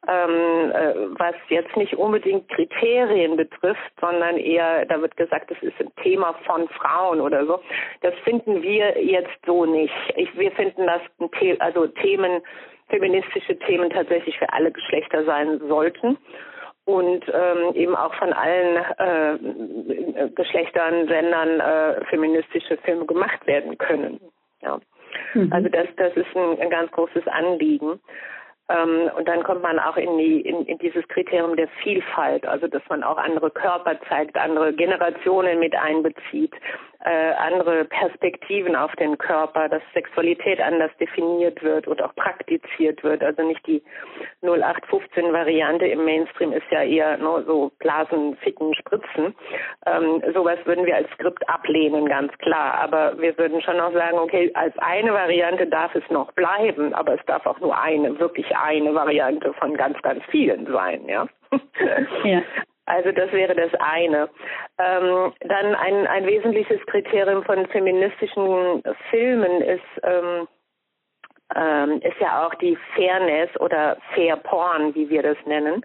ähm, 0.09 0.73
äh, 0.73 0.95
was 1.17 1.37
jetzt 1.49 1.77
nicht 1.77 1.95
unbedingt 1.95 2.49
Kriterien 2.49 3.37
betrifft, 3.37 3.93
sondern 4.01 4.37
eher, 4.37 4.85
da 4.87 5.01
wird 5.01 5.17
gesagt, 5.17 5.49
das 5.53 5.63
ist 5.63 5.79
ein 5.79 5.93
Thema 6.03 6.35
von 6.45 6.69
Frauen 6.71 7.21
oder 7.21 7.47
so. 7.47 7.61
Das 8.01 8.15
finden 8.25 8.63
wir 8.63 9.01
jetzt 9.01 9.39
so 9.47 9.65
nicht. 9.65 9.95
Ich, 10.17 10.37
wir 10.37 10.51
finden 10.51 10.89
das, 10.89 11.01
The 11.21 11.61
also 11.61 11.87
Themen, 11.87 12.43
feministische 12.89 13.57
Themen 13.61 13.91
tatsächlich 13.91 14.37
für 14.41 14.53
alle 14.53 14.73
Geschlechter 14.73 15.25
sein 15.25 15.61
sollten 15.69 16.19
und 16.87 17.25
ähm, 17.33 17.75
eben 17.75 17.97
auch 17.97 18.15
von 18.15 18.33
allen 18.33 18.77
äh, 18.99 20.29
Geschlechtern, 20.35 21.09
Sendern 21.09 21.61
äh, 21.61 22.05
feministische 22.07 22.77
Filme 22.79 23.07
gemacht 23.07 23.47
werden 23.47 23.79
können. 23.79 24.21
Ja. 24.61 24.79
Mhm. 25.35 25.53
Also 25.53 25.69
das, 25.69 25.87
das 25.97 26.15
ist 26.15 26.37
ein, 26.37 26.61
ein 26.61 26.71
ganz 26.71 26.91
großes 26.93 27.27
Anliegen. 27.29 28.01
Ähm, 28.69 29.11
und 29.17 29.29
dann 29.29 29.43
kommt 29.43 29.63
man 29.63 29.79
auch 29.79 29.97
in, 29.97 30.17
die, 30.17 30.41
in, 30.41 30.65
in 30.65 30.79
dieses 30.79 31.07
Kriterium 31.09 31.55
der 31.57 31.69
Vielfalt, 31.83 32.47
also 32.47 32.67
dass 32.67 32.83
man 32.89 33.03
auch 33.03 33.19
andere 33.19 33.51
Körper 33.51 33.99
zeigt, 34.09 34.37
andere 34.37 34.73
Generationen 34.73 35.59
mit 35.59 35.75
einbezieht, 35.75 36.53
äh, 37.05 37.33
andere 37.35 37.85
Perspektiven 37.85 38.75
auf 38.75 38.95
den 38.97 39.19
Körper, 39.19 39.69
dass 39.69 39.83
Sexualität 39.93 40.61
anders 40.61 40.91
definiert 40.99 41.63
wird 41.63 41.87
und 41.87 42.01
auch 42.03 42.15
praktiziert 42.15 43.05
wird. 43.05 43.23
Also 43.23 43.43
nicht 43.43 43.67
die 43.67 43.83
0815-Variante 44.43 45.87
im 45.87 46.05
Mainstream 46.05 46.53
ist 46.53 46.65
ja 46.71 46.83
eher 46.83 47.19
nur 47.19 47.45
so 47.45 47.71
Blasen, 47.79 48.37
Ficken, 48.37 48.75
Spritzen. 48.75 49.35
Ähm, 49.87 50.23
sowas 50.33 50.59
würden 50.65 50.87
wir 50.87 50.97
als 50.97 51.11
Skript 51.11 51.47
ablehnen, 51.49 52.07
ganz 52.07 52.33
klar. 52.39 52.75
Aber 52.75 53.19
wir 53.21 53.37
würden 53.37 53.61
schon 53.61 53.81
auch 53.81 53.93
sagen, 53.93 54.19
okay, 54.19 54.51
als 54.55 54.77
eine 54.79 55.13
Variante 55.13 55.67
darf 55.67 55.95
es 55.95 56.09
noch 56.09 56.33
bleiben, 56.33 56.95
aber 56.95 57.15
es 57.15 57.27
darf 57.27 57.45
auch 57.45 57.61
nur 57.61 57.79
eine, 57.79 58.19
wirklich 58.19 58.57
eine 58.57 58.95
Variante 58.95 59.53
von 59.55 59.77
ganz, 59.77 60.01
ganz 60.01 60.25
vielen 60.31 60.67
sein, 60.73 61.07
ja. 61.07 61.27
ja. 62.25 62.43
Also 62.87 63.13
das 63.13 63.33
wäre 63.33 63.55
das 63.55 63.73
eine. 63.81 64.29
Ähm, 64.79 65.33
dann 65.41 65.75
ein, 65.75 66.07
ein 66.07 66.27
wesentliches 66.27 66.85
Kriterium 66.87 67.43
von 67.45 67.67
feministischen 67.69 68.83
Filmen 69.11 69.63
ist, 69.63 69.83
ähm, 70.03 70.49
ähm, 71.55 72.01
ist 72.03 72.21
ja 72.21 72.47
auch 72.47 72.55
die 72.57 72.77
Fairness 72.95 73.49
oder 73.61 73.97
Fair 74.15 74.37
Porn, 74.37 74.95
wie 74.95 75.09
wir 75.09 75.23
das 75.23 75.37
nennen. 75.47 75.85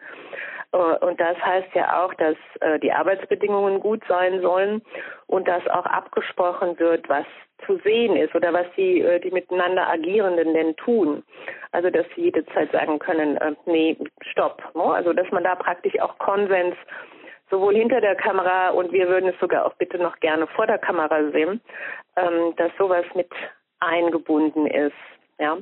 Äh, 0.72 0.78
und 0.78 1.20
das 1.20 1.38
heißt 1.38 1.74
ja 1.74 2.04
auch, 2.04 2.14
dass 2.16 2.36
äh, 2.62 2.80
die 2.80 2.92
Arbeitsbedingungen 2.92 3.80
gut 3.80 4.04
sein 4.08 4.42
sollen 4.42 4.82
und 5.28 5.48
dass 5.48 5.66
auch 5.68 5.86
abgesprochen 5.86 6.78
wird, 6.80 7.08
was 7.10 7.26
zu 7.66 7.78
sehen 7.84 8.16
ist 8.16 8.34
oder 8.36 8.54
was 8.54 8.68
die, 8.78 9.02
äh, 9.02 9.20
die 9.20 9.32
miteinander 9.32 9.90
Agierenden 9.90 10.54
denn 10.54 10.76
tun. 10.76 11.24
Also 11.72 11.90
dass 11.90 12.06
sie 12.16 12.24
jede 12.24 12.46
Zeit 12.48 12.72
sagen 12.72 13.00
können, 13.00 13.40
nee, 13.66 13.98
stopp. 14.22 14.64
Ne? 14.76 14.84
Also 14.84 15.14
dass 15.14 15.30
man 15.32 15.44
da 15.44 15.56
praktisch 15.56 16.00
auch 16.00 16.18
Konsens 16.18 16.76
sowohl 17.50 17.76
hinter 17.76 18.02
der 18.02 18.16
Kamera 18.16 18.70
und 18.70 18.92
wir 18.92 19.08
würden 19.08 19.30
es 19.30 19.40
sogar 19.40 19.66
auch 19.66 19.74
bitte 19.74 19.98
noch 19.98 20.20
gerne 20.20 20.48
vor 20.48 20.68
der 20.68 20.78
Kamera 20.78 21.30
sehen, 21.32 21.62
ähm, 22.16 22.54
dass 22.58 22.72
sowas 22.78 23.06
mit 23.16 23.30
eingebunden 23.80 24.68
ist. 24.68 24.94
Ja. 25.40 25.58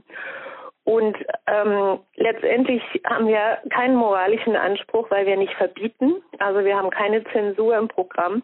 Und 0.87 1.17
ähm, 1.47 1.99
letztendlich 2.15 2.81
haben 3.05 3.27
wir 3.27 3.57
keinen 3.71 3.97
moralischen 3.97 4.55
Anspruch, 4.55 5.11
weil 5.11 5.25
wir 5.25 5.35
nicht 5.35 5.53
verbieten. 5.55 6.23
Also 6.39 6.63
wir 6.63 6.77
haben 6.77 6.91
keine 6.91 7.25
Zensur 7.25 7.77
im 7.77 7.89
Programm, 7.89 8.41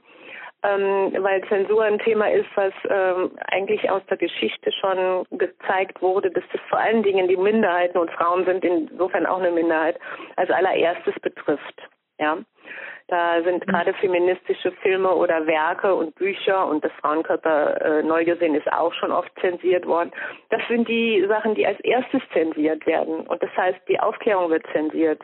ähm, 0.61 1.15
weil 1.19 1.41
Zensur 1.47 1.85
ein 1.85 1.99
Thema 1.99 2.29
ist, 2.29 2.49
was 2.55 2.73
ähm, 2.89 3.31
eigentlich 3.47 3.89
aus 3.89 4.01
der 4.09 4.17
Geschichte 4.17 4.73
schon 4.73 5.25
gezeigt 5.37 6.01
wurde, 6.01 6.31
dass 6.31 6.43
das 6.51 6.59
vor 6.67 6.79
allen 6.79 7.01
Dingen 7.01 7.29
die 7.29 7.37
Minderheiten 7.37 7.97
und 7.97 8.11
Frauen 8.11 8.43
sind 8.43 8.65
insofern 8.65 9.25
auch 9.25 9.39
eine 9.39 9.51
Minderheit 9.51 9.97
als 10.35 10.49
allererstes 10.49 11.17
betrifft. 11.21 11.81
Ja. 12.19 12.39
Da 13.07 13.41
sind 13.43 13.65
mhm. 13.65 13.71
gerade 13.71 13.93
feministische 13.95 14.71
Filme 14.81 15.13
oder 15.13 15.45
Werke 15.45 15.93
und 15.93 16.15
Bücher 16.15 16.67
und 16.67 16.83
das 16.83 16.91
Frauenkörper 17.01 17.81
äh, 17.81 18.03
neu 18.03 18.23
gesehen 18.25 18.55
ist 18.55 18.71
auch 18.71 18.93
schon 18.93 19.11
oft 19.11 19.31
zensiert 19.41 19.85
worden. 19.85 20.11
Das 20.49 20.61
sind 20.67 20.87
die 20.87 21.25
Sachen, 21.27 21.55
die 21.55 21.67
als 21.67 21.79
erstes 21.81 22.21
zensiert 22.31 22.85
werden. 22.85 23.27
Und 23.27 23.41
das 23.43 23.55
heißt, 23.55 23.79
die 23.87 23.99
Aufklärung 23.99 24.49
wird 24.49 24.65
zensiert, 24.71 25.21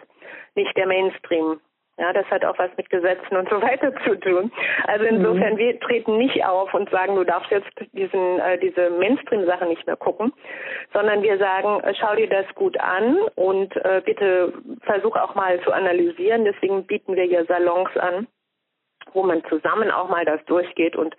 nicht 0.56 0.76
der 0.76 0.88
Mainstream. 0.88 1.60
Ja, 2.00 2.14
das 2.14 2.26
hat 2.28 2.46
auch 2.46 2.58
was 2.58 2.70
mit 2.78 2.90
Gesetzen 2.90 3.36
und 3.36 3.50
so 3.50 3.62
weiter 3.62 3.94
zu 4.06 4.16
tun. 4.16 4.52
Also 4.88 5.04
insofern, 5.04 5.54
mhm. 5.54 5.58
wir 5.58 5.80
treten 5.82 6.18
nicht 6.18 6.46
auf 6.46 6.74
und 6.74 6.90
sagen, 6.90 7.16
du 7.16 7.26
darfst 7.26 7.52
jetzt 7.52 7.70
diesen, 7.92 8.40
äh, 8.40 8.58
diese 8.58 8.90
Mainstream-Sachen 8.92 9.68
nicht 9.68 9.86
mehr 9.86 9.98
gucken, 9.98 10.32
sondern 10.94 11.22
wir 11.22 11.38
sagen, 11.38 11.84
äh, 11.84 11.94
schau 12.00 12.16
dir 12.16 12.30
das 12.30 12.46
gut 12.56 12.80
an 12.80 13.18
und 13.36 13.76
äh, 13.76 14.02
bitte 14.06 14.54
versuch 14.84 15.18
auch 15.18 15.36
mal 15.36 15.60
zu 15.62 15.74
analysieren. 15.74 16.46
Deswegen 16.46 16.86
bieten 16.86 17.18
wir 17.18 17.26
ja 17.26 17.44
Salons 17.46 17.96
an 17.98 18.28
wo 19.14 19.24
man 19.24 19.44
zusammen 19.46 19.92
auch 19.92 20.10
mal 20.10 20.26
das 20.26 20.44
durchgeht 20.46 20.96
und 20.96 21.16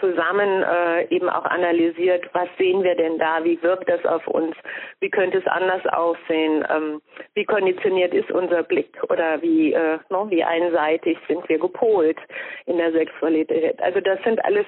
zusammen 0.00 0.62
äh, 0.62 1.04
eben 1.08 1.28
auch 1.28 1.44
analysiert, 1.44 2.28
was 2.32 2.48
sehen 2.58 2.82
wir 2.82 2.94
denn 2.94 3.18
da, 3.18 3.44
wie 3.44 3.62
wirkt 3.62 3.88
das 3.88 4.04
auf 4.04 4.26
uns, 4.26 4.56
wie 5.00 5.10
könnte 5.10 5.38
es 5.38 5.46
anders 5.46 5.84
aussehen, 5.86 6.64
ähm, 6.68 7.02
wie 7.34 7.44
konditioniert 7.44 8.14
ist 8.14 8.30
unser 8.30 8.62
Blick 8.62 9.02
oder 9.08 9.40
wie, 9.42 9.72
äh, 9.72 9.98
no, 10.10 10.30
wie 10.30 10.44
einseitig 10.44 11.18
sind 11.28 11.48
wir 11.48 11.58
gepolt 11.58 12.18
in 12.66 12.78
der 12.78 12.92
Sexualität. 12.92 13.80
Also 13.82 14.00
das 14.00 14.22
sind 14.22 14.44
alles 14.44 14.66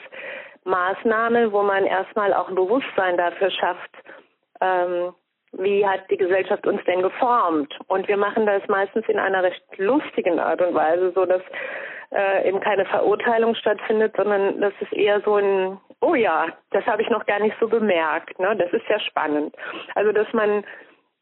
Maßnahmen, 0.64 1.52
wo 1.52 1.62
man 1.62 1.85
erstmal 1.85 2.33
auch 2.33 2.49
ein 2.49 2.54
Bewusstsein 2.54 3.16
dafür 3.16 3.50
schafft, 3.50 3.90
ähm, 4.61 5.12
wie 5.58 5.87
hat 5.87 6.11
die 6.11 6.16
Gesellschaft 6.16 6.66
uns 6.66 6.82
denn 6.84 7.02
geformt? 7.02 7.73
Und 7.87 8.08
wir 8.08 8.16
machen 8.16 8.46
das 8.46 8.66
meistens 8.68 9.06
in 9.08 9.18
einer 9.18 9.42
recht 9.42 9.62
lustigen 9.76 10.38
Art 10.38 10.61
und 10.61 10.75
Weise, 10.75 11.12
so 11.14 11.25
dass 11.25 11.42
äh, 12.12 12.49
eben 12.49 12.61
keine 12.61 12.84
Verurteilung 12.87 13.54
stattfindet, 13.54 14.14
sondern 14.16 14.61
das 14.61 14.73
ist 14.80 14.92
eher 14.92 15.20
so 15.23 15.37
ein, 15.37 15.78
oh 16.00 16.14
ja, 16.14 16.46
das 16.70 16.84
habe 16.87 17.02
ich 17.02 17.11
noch 17.11 17.26
gar 17.26 17.40
nicht 17.40 17.56
so 17.61 17.68
bemerkt. 17.68 18.38
Ne? 18.38 18.56
Das 18.56 18.73
ist 18.73 18.87
ja 18.88 18.99
spannend. 19.00 19.54
Also 19.94 20.12
dass 20.12 20.32
man 20.32 20.64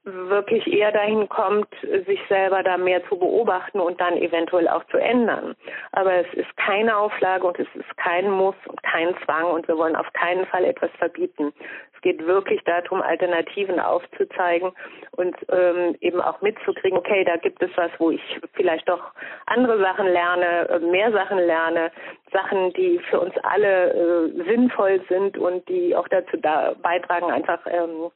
wirklich 0.04 0.66
eher 0.66 0.90
dahin 0.90 1.28
kommt, 1.28 1.68
sich 2.06 2.20
selber 2.28 2.62
da 2.62 2.76
mehr 2.76 3.04
zu 3.08 3.16
beobachten 3.16 3.78
und 3.80 4.00
dann 4.00 4.16
eventuell 4.16 4.68
auch 4.68 4.84
zu 4.86 4.96
ändern. 4.96 5.54
Aber 5.92 6.12
es 6.14 6.26
ist 6.34 6.56
keine 6.56 6.96
Auflage 6.96 7.46
und 7.46 7.58
es 7.58 7.68
ist 7.74 7.96
kein 7.96 8.30
Muss 8.30 8.56
und 8.66 8.82
kein 8.82 9.14
Zwang 9.24 9.44
und 9.44 9.68
wir 9.68 9.78
wollen 9.78 9.94
auf 9.94 10.12
keinen 10.12 10.44
Fall 10.46 10.64
etwas 10.64 10.90
verbieten. 10.98 11.52
Es 11.94 12.00
geht 12.02 12.26
wirklich 12.26 12.60
darum, 12.64 13.00
Alternativen 13.00 13.78
aufzuzeigen 13.78 14.72
und 15.12 15.36
ähm, 15.52 15.96
eben 16.00 16.20
auch 16.20 16.40
mitzukriegen, 16.40 16.98
okay, 16.98 17.24
da 17.24 17.36
gibt 17.36 17.62
es 17.62 17.70
was, 17.76 17.90
wo 17.98 18.10
ich 18.10 18.40
vielleicht 18.54 18.88
doch 18.88 19.12
andere 19.46 19.78
Sachen 19.78 20.08
lerne, 20.08 20.80
mehr 20.90 21.12
Sachen 21.12 21.38
lerne, 21.38 21.92
Sachen, 22.32 22.72
die 22.72 22.98
für 23.08 23.20
uns 23.20 23.34
alle 23.44 23.92
äh, 23.92 24.44
sinnvoll 24.50 25.00
sind 25.08 25.38
und 25.38 25.68
die 25.68 25.94
auch 25.94 26.08
dazu 26.08 26.36
da 26.38 26.74
beitragen, 26.82 27.30
einfach 27.30 27.60
ähm, 27.66 28.10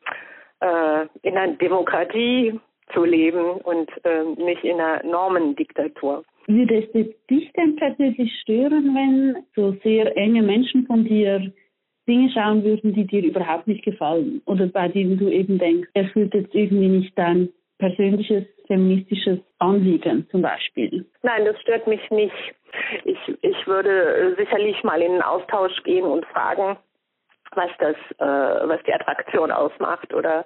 äh, 0.60 1.06
in 1.22 1.36
einer 1.36 1.54
Demokratie 1.54 2.58
zu 2.92 3.04
leben 3.04 3.52
und 3.62 3.90
äh, 4.04 4.24
nicht 4.36 4.64
in 4.64 4.80
einer 4.80 5.02
Normendiktatur. 5.04 6.24
Würde 6.46 6.84
es 6.84 6.92
dich 7.28 7.52
denn 7.54 7.76
persönlich 7.76 8.32
stören, 8.42 8.94
wenn 8.94 9.44
so 9.56 9.76
sehr 9.82 10.16
enge 10.16 10.42
Menschen 10.42 10.86
von 10.86 11.04
dir 11.04 11.52
Dinge 12.08 12.30
schauen 12.32 12.62
würden, 12.62 12.94
die 12.94 13.04
dir 13.04 13.24
überhaupt 13.24 13.66
nicht 13.66 13.84
gefallen 13.84 14.40
oder 14.46 14.68
bei 14.68 14.86
denen 14.88 15.18
du 15.18 15.28
eben 15.28 15.58
denkst, 15.58 15.88
erfüllt 15.94 16.34
jetzt 16.34 16.54
irgendwie 16.54 16.88
nicht 16.88 17.18
dein 17.18 17.48
persönliches 17.78 18.44
feministisches 18.66 19.38
Anliegen 19.58 20.26
zum 20.30 20.42
Beispiel? 20.42 21.04
Nein, 21.22 21.44
das 21.44 21.60
stört 21.60 21.86
mich 21.86 22.10
nicht. 22.10 22.34
Ich, 23.04 23.18
ich 23.40 23.66
würde 23.66 24.34
sicherlich 24.38 24.82
mal 24.84 25.00
in 25.00 25.12
den 25.12 25.22
Austausch 25.22 25.82
gehen 25.84 26.04
und 26.04 26.24
fragen, 26.26 26.76
was 27.54 27.70
das, 27.78 27.96
äh, 28.18 28.68
was 28.68 28.82
die 28.84 28.94
Attraktion 28.94 29.50
ausmacht 29.50 30.12
oder 30.12 30.44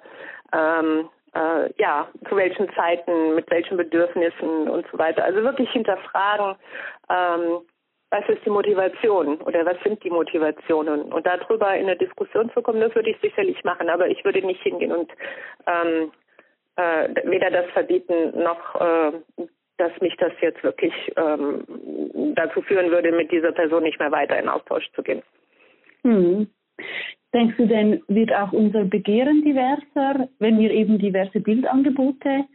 ähm, 0.53 1.09
äh, 1.33 1.69
ja, 1.77 2.07
zu 2.27 2.35
welchen 2.35 2.71
Zeiten, 2.73 3.35
mit 3.35 3.49
welchen 3.49 3.77
Bedürfnissen 3.77 4.69
und 4.69 4.85
so 4.91 4.97
weiter. 4.97 5.23
Also 5.23 5.43
wirklich 5.43 5.69
hinterfragen, 5.71 6.55
ähm, 7.09 7.61
was 8.09 8.27
ist 8.27 8.45
die 8.45 8.49
Motivation 8.49 9.37
oder 9.41 9.65
was 9.65 9.77
sind 9.83 10.03
die 10.03 10.09
Motivationen? 10.09 11.13
Und 11.13 11.25
darüber 11.25 11.73
in 11.75 11.87
eine 11.87 11.95
Diskussion 11.95 12.51
zu 12.53 12.61
kommen, 12.61 12.81
das 12.81 12.93
würde 12.93 13.11
ich 13.11 13.19
sicherlich 13.21 13.63
machen, 13.63 13.89
aber 13.89 14.09
ich 14.09 14.23
würde 14.25 14.45
nicht 14.45 14.61
hingehen 14.61 14.91
und 14.91 15.09
ähm, 15.65 16.11
äh, 16.75 17.07
weder 17.23 17.49
das 17.49 17.67
verbieten 17.71 18.43
noch 18.43 18.75
äh, 18.81 19.11
dass 19.81 19.99
mich 19.99 20.15
das 20.17 20.31
jetzt 20.41 20.63
wirklich 20.63 20.93
ähm, 21.17 21.63
dazu 22.35 22.61
führen 22.61 22.91
würde, 22.91 23.11
mit 23.11 23.31
dieser 23.31 23.51
Person 23.51 23.83
nicht 23.83 23.99
mehr 23.99 24.11
weiter 24.11 24.37
in 24.37 24.47
Austausch 24.47 24.87
zu 24.93 25.01
gehen. 25.01 25.23
Hm. 26.03 26.47
Denkst 27.33 27.55
du 27.57 27.65
denn, 27.65 28.01
wird 28.07 28.33
auch 28.33 28.51
unser 28.51 28.83
Begehren 28.83 29.41
diverser, 29.43 30.27
wenn 30.39 30.59
wir 30.59 30.71
eben 30.71 30.99
diverse 30.99 31.39
Bildangebote 31.39 32.45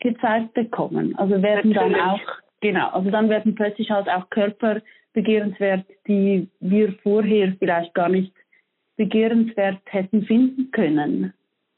gezeigt 0.00 0.54
bekommen? 0.54 1.14
Also 1.16 1.42
werden 1.42 1.70
Natürlich. 1.70 1.96
dann 1.96 2.08
auch, 2.08 2.20
genau, 2.60 2.90
also 2.90 3.10
dann 3.10 3.28
werden 3.28 3.54
plötzlich 3.54 3.90
halt 3.90 4.08
auch 4.08 4.28
Körper 4.30 4.80
begehrenswert, 5.12 5.86
die 6.08 6.48
wir 6.60 6.92
vorher 7.02 7.54
vielleicht 7.58 7.94
gar 7.94 8.08
nicht 8.08 8.32
begehrenswert 8.96 9.78
hätten 9.86 10.24
finden 10.24 10.70
können. 10.72 11.32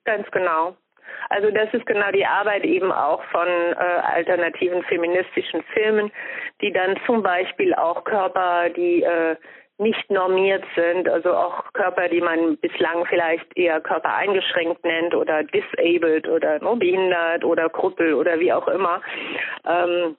Ganz 0.05 0.29
genau. 0.31 0.77
Also 1.29 1.51
das 1.51 1.73
ist 1.73 1.87
genau 1.87 2.11
die 2.13 2.25
Arbeit 2.25 2.65
eben 2.65 2.91
auch 2.93 3.23
von 3.25 3.47
äh, 3.47 3.75
alternativen 3.75 4.83
feministischen 4.85 5.63
Filmen, 5.75 6.11
die 6.61 6.73
dann 6.73 6.99
zum 7.07 7.23
Beispiel 7.23 7.75
auch 7.75 8.05
Körper, 8.05 8.71
die 8.71 9.03
äh, 9.03 9.37
nicht 9.79 10.11
normiert 10.11 10.65
sind, 10.75 11.09
also 11.09 11.35
auch 11.35 11.73
Körper, 11.73 12.09
die 12.09 12.21
man 12.21 12.57
bislang 12.59 13.07
vielleicht 13.07 13.57
eher 13.57 13.81
Körper 13.81 14.15
eingeschränkt 14.15 14.85
nennt 14.85 15.15
oder 15.15 15.45
disabled 15.45 16.29
oder 16.29 16.59
no, 16.59 16.77
behindert 16.77 17.45
oder 17.45 17.69
Krüppel 17.69 18.15
oder 18.15 18.41
wie 18.41 18.53
auch 18.53 18.67
immer, 18.67 19.01
ähm, 19.65 20.17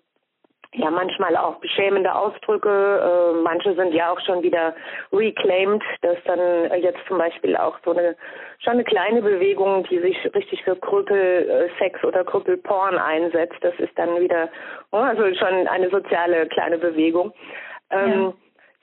ja 0.73 0.89
manchmal 0.89 1.35
auch 1.35 1.55
beschämende 1.55 2.13
Ausdrücke. 2.13 2.69
Äh, 2.69 3.41
manche 3.41 3.75
sind 3.75 3.93
ja 3.93 4.11
auch 4.11 4.19
schon 4.21 4.43
wieder 4.43 4.75
reclaimed, 5.11 5.83
dass 6.03 6.17
dann 6.23 6.39
jetzt 6.81 6.99
zum 7.07 7.17
Beispiel 7.17 7.57
auch 7.57 7.77
so 7.83 7.91
eine 7.91 8.15
schon 8.59 8.73
eine 8.73 8.83
kleine 8.85 9.21
Bewegung, 9.21 9.83
die 9.89 9.99
sich 9.99 10.17
richtig 10.33 10.63
für 10.63 10.75
Krüppelsex 10.77 12.03
oder 12.05 12.23
Krüppelporn 12.23 12.97
einsetzt, 12.97 13.57
das 13.61 13.73
ist 13.79 13.97
dann 13.97 14.19
wieder 14.21 14.49
oh, 14.91 14.97
also 14.97 15.23
schon 15.33 15.67
eine 15.67 15.89
soziale 15.89 16.47
kleine 16.47 16.77
Bewegung. 16.77 17.33
Ähm, 17.91 18.21
ja 18.21 18.33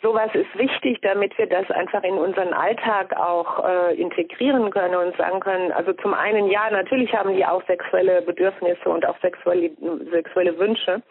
sowas 0.02 0.30
ist 0.34 0.58
wichtig, 0.58 0.98
damit 1.02 1.36
wir 1.38 1.46
das 1.46 1.70
einfach 1.70 2.02
in 2.02 2.14
unseren 2.14 2.52
Alltag 2.52 3.16
auch 3.16 3.64
äh, 3.64 3.94
integrieren 3.94 4.70
können 4.70 4.94
und 4.94 5.16
sagen 5.16 5.40
können, 5.40 5.72
also 5.72 5.92
zum 5.94 6.14
einen 6.14 6.48
ja, 6.48 6.70
natürlich 6.70 7.12
haben 7.14 7.34
die 7.34 7.44
auch 7.44 7.64
sexuelle 7.66 8.22
Bedürfnisse 8.22 8.88
und 8.88 9.06
auch 9.06 9.18
sexuelle, 9.20 9.70
sexuelle 10.10 10.58
Wünsche 10.58 11.02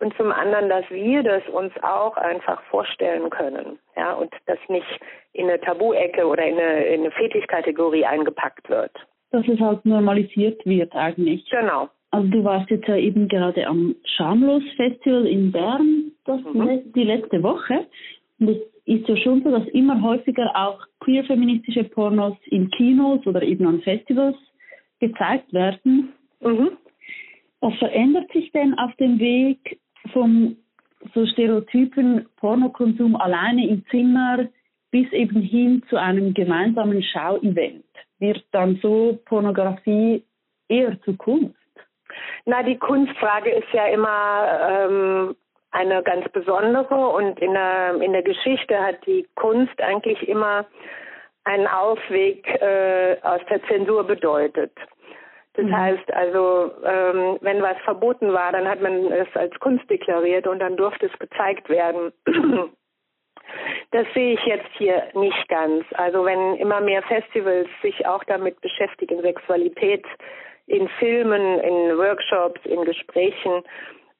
und 0.00 0.14
zum 0.16 0.32
anderen, 0.32 0.68
dass 0.68 0.84
wir 0.90 1.22
das 1.22 1.42
uns 1.48 1.72
auch 1.82 2.16
einfach 2.16 2.62
vorstellen 2.64 3.30
können, 3.30 3.78
ja, 3.96 4.12
und 4.12 4.32
das 4.46 4.58
nicht 4.68 5.00
in 5.32 5.48
eine 5.48 5.60
Tabu-Ecke 5.60 6.26
oder 6.26 6.44
in 6.44 6.58
eine, 6.58 6.84
in 6.86 7.00
eine 7.00 7.10
Fetischkategorie 7.10 8.04
eingepackt 8.04 8.68
wird. 8.68 8.92
Dass 9.30 9.46
es 9.48 9.58
halt 9.60 9.84
normalisiert 9.84 10.64
wird 10.64 10.94
eigentlich. 10.94 11.48
Genau. 11.50 11.88
Also 12.10 12.28
du 12.28 12.44
warst 12.44 12.70
jetzt 12.70 12.86
ja 12.86 12.96
eben 12.96 13.28
gerade 13.28 13.66
am 13.66 13.96
Schamlos 14.04 14.62
Festival 14.76 15.26
in 15.26 15.52
Bern 15.52 16.12
das 16.24 16.40
mhm. 16.42 16.92
die 16.94 17.04
letzte 17.04 17.42
Woche. 17.42 17.86
Und 18.38 18.48
es 18.50 18.58
ist 18.84 19.08
ja 19.08 19.16
schon 19.16 19.42
so, 19.42 19.50
dass 19.50 19.66
immer 19.68 20.00
häufiger 20.00 20.50
auch 20.54 20.80
queer-feministische 21.00 21.84
Pornos 21.84 22.36
in 22.46 22.70
Kinos 22.70 23.26
oder 23.26 23.42
eben 23.42 23.66
an 23.66 23.80
Festivals 23.82 24.36
gezeigt 25.00 25.52
werden. 25.52 26.12
Mhm. 26.40 26.70
Was 27.60 27.74
verändert 27.78 28.30
sich 28.32 28.52
denn 28.52 28.78
auf 28.78 28.94
dem 28.96 29.18
Weg 29.18 29.80
vom 30.12 30.56
so 31.14 31.26
stereotypen 31.26 32.26
Pornokonsum 32.36 33.16
alleine 33.16 33.68
im 33.68 33.84
Zimmer 33.90 34.46
bis 34.90 35.10
eben 35.12 35.40
hin 35.40 35.82
zu 35.88 35.96
einem 35.96 36.34
gemeinsamen 36.34 37.02
Schauevent? 37.02 37.84
Wird 38.18 38.44
dann 38.52 38.78
so 38.82 39.18
Pornografie 39.24 40.22
eher 40.68 41.00
zu 41.02 41.16
Kunst? 41.16 41.56
Na, 42.44 42.62
die 42.62 42.78
Kunstfrage 42.78 43.50
ist 43.50 43.68
ja 43.72 43.86
immer, 43.86 44.88
ähm, 44.88 45.36
eine 45.76 46.02
ganz 46.02 46.26
besondere 46.30 46.94
und 46.94 47.38
in 47.40 47.52
der, 47.52 47.94
in 48.00 48.12
der 48.12 48.22
Geschichte 48.22 48.82
hat 48.82 49.04
die 49.06 49.26
Kunst 49.34 49.78
eigentlich 49.80 50.26
immer 50.26 50.64
einen 51.44 51.66
Ausweg 51.66 52.48
äh, 52.60 53.16
aus 53.22 53.40
der 53.50 53.62
Zensur 53.64 54.04
bedeutet. 54.04 54.72
Das 55.52 55.66
mhm. 55.66 55.76
heißt 55.76 56.12
also, 56.12 56.72
ähm, 56.82 57.38
wenn 57.42 57.62
was 57.62 57.76
verboten 57.84 58.32
war, 58.32 58.52
dann 58.52 58.66
hat 58.66 58.80
man 58.80 59.12
es 59.12 59.28
als 59.34 59.54
Kunst 59.60 59.88
deklariert 59.90 60.46
und 60.46 60.60
dann 60.60 60.76
durfte 60.76 61.06
es 61.06 61.18
gezeigt 61.18 61.68
werden. 61.68 62.12
Das 63.92 64.04
sehe 64.12 64.34
ich 64.34 64.44
jetzt 64.44 64.68
hier 64.76 65.04
nicht 65.14 65.48
ganz. 65.48 65.84
Also 65.94 66.24
wenn 66.24 66.56
immer 66.56 66.80
mehr 66.80 67.00
Festivals 67.04 67.68
sich 67.80 68.04
auch 68.04 68.24
damit 68.24 68.60
beschäftigen, 68.60 69.22
Sexualität 69.22 70.04
in 70.66 70.88
Filmen, 70.98 71.60
in 71.60 71.96
Workshops, 71.96 72.60
in 72.64 72.84
Gesprächen 72.84 73.62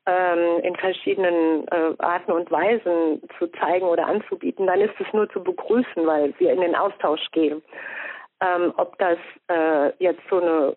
ähm, 0.06 0.60
in 0.62 0.76
verschiedenen 0.76 1.66
äh, 1.68 1.94
Arten 1.98 2.32
und 2.32 2.50
Weisen 2.50 3.22
zu 3.38 3.48
zeigen 3.58 3.86
oder 3.86 4.06
anzubieten, 4.06 4.66
dann 4.66 4.80
ist 4.80 4.94
es 4.98 5.12
nur 5.12 5.28
zu 5.30 5.42
begrüßen, 5.42 6.06
weil 6.06 6.32
wir 6.38 6.52
in 6.52 6.60
den 6.60 6.74
Austausch 6.74 7.26
gehen. 7.32 7.62
Ähm, 8.40 8.72
ob 8.76 8.98
das 8.98 9.18
äh, 9.48 9.92
jetzt 9.98 10.22
so 10.28 10.40
eine 10.40 10.76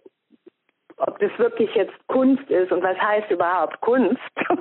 ob 1.00 1.18
das 1.20 1.32
wirklich 1.38 1.74
jetzt 1.76 1.94
Kunst 2.08 2.50
ist 2.50 2.72
und 2.72 2.84
was 2.84 2.98
heißt 2.98 3.32
überhaupt 3.32 3.80
Kunst, 3.82 4.20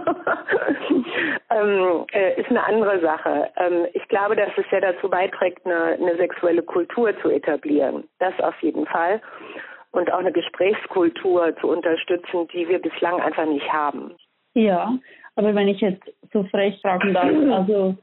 ähm, 1.51 2.07
äh, 2.13 2.41
ist 2.41 2.49
eine 2.49 2.65
andere 2.65 3.01
Sache. 3.01 3.51
Ähm, 3.57 3.87
ich 3.93 4.07
glaube, 4.09 4.37
dass 4.37 4.51
es 4.57 4.65
ja 4.71 4.81
dazu 4.81 5.11
beiträgt, 5.11 5.67
eine, 5.67 5.99
eine 6.01 6.17
sexuelle 6.17 6.63
Kultur 6.63 7.13
zu 7.21 7.31
etablieren. 7.31 8.09
Das 8.21 8.39
auf 8.41 8.55
jeden 8.63 8.87
Fall. 8.87 9.21
Und 9.91 10.13
auch 10.13 10.19
eine 10.19 10.33
Gesprächskultur 10.33 11.57
zu 11.57 11.69
unterstützen, 11.69 12.47
die 12.53 12.69
wir 12.69 12.79
bislang 12.79 13.21
einfach 13.21 13.47
nicht 13.47 13.73
haben. 13.73 14.15
Ja, 14.59 14.99
aber 15.37 15.55
wenn 15.55 15.69
ich 15.69 15.81
jetzt 15.81 16.03
so 16.33 16.43
frech 16.45 16.81
fragen 16.81 17.15
darf, 17.15 17.31
also 17.53 17.97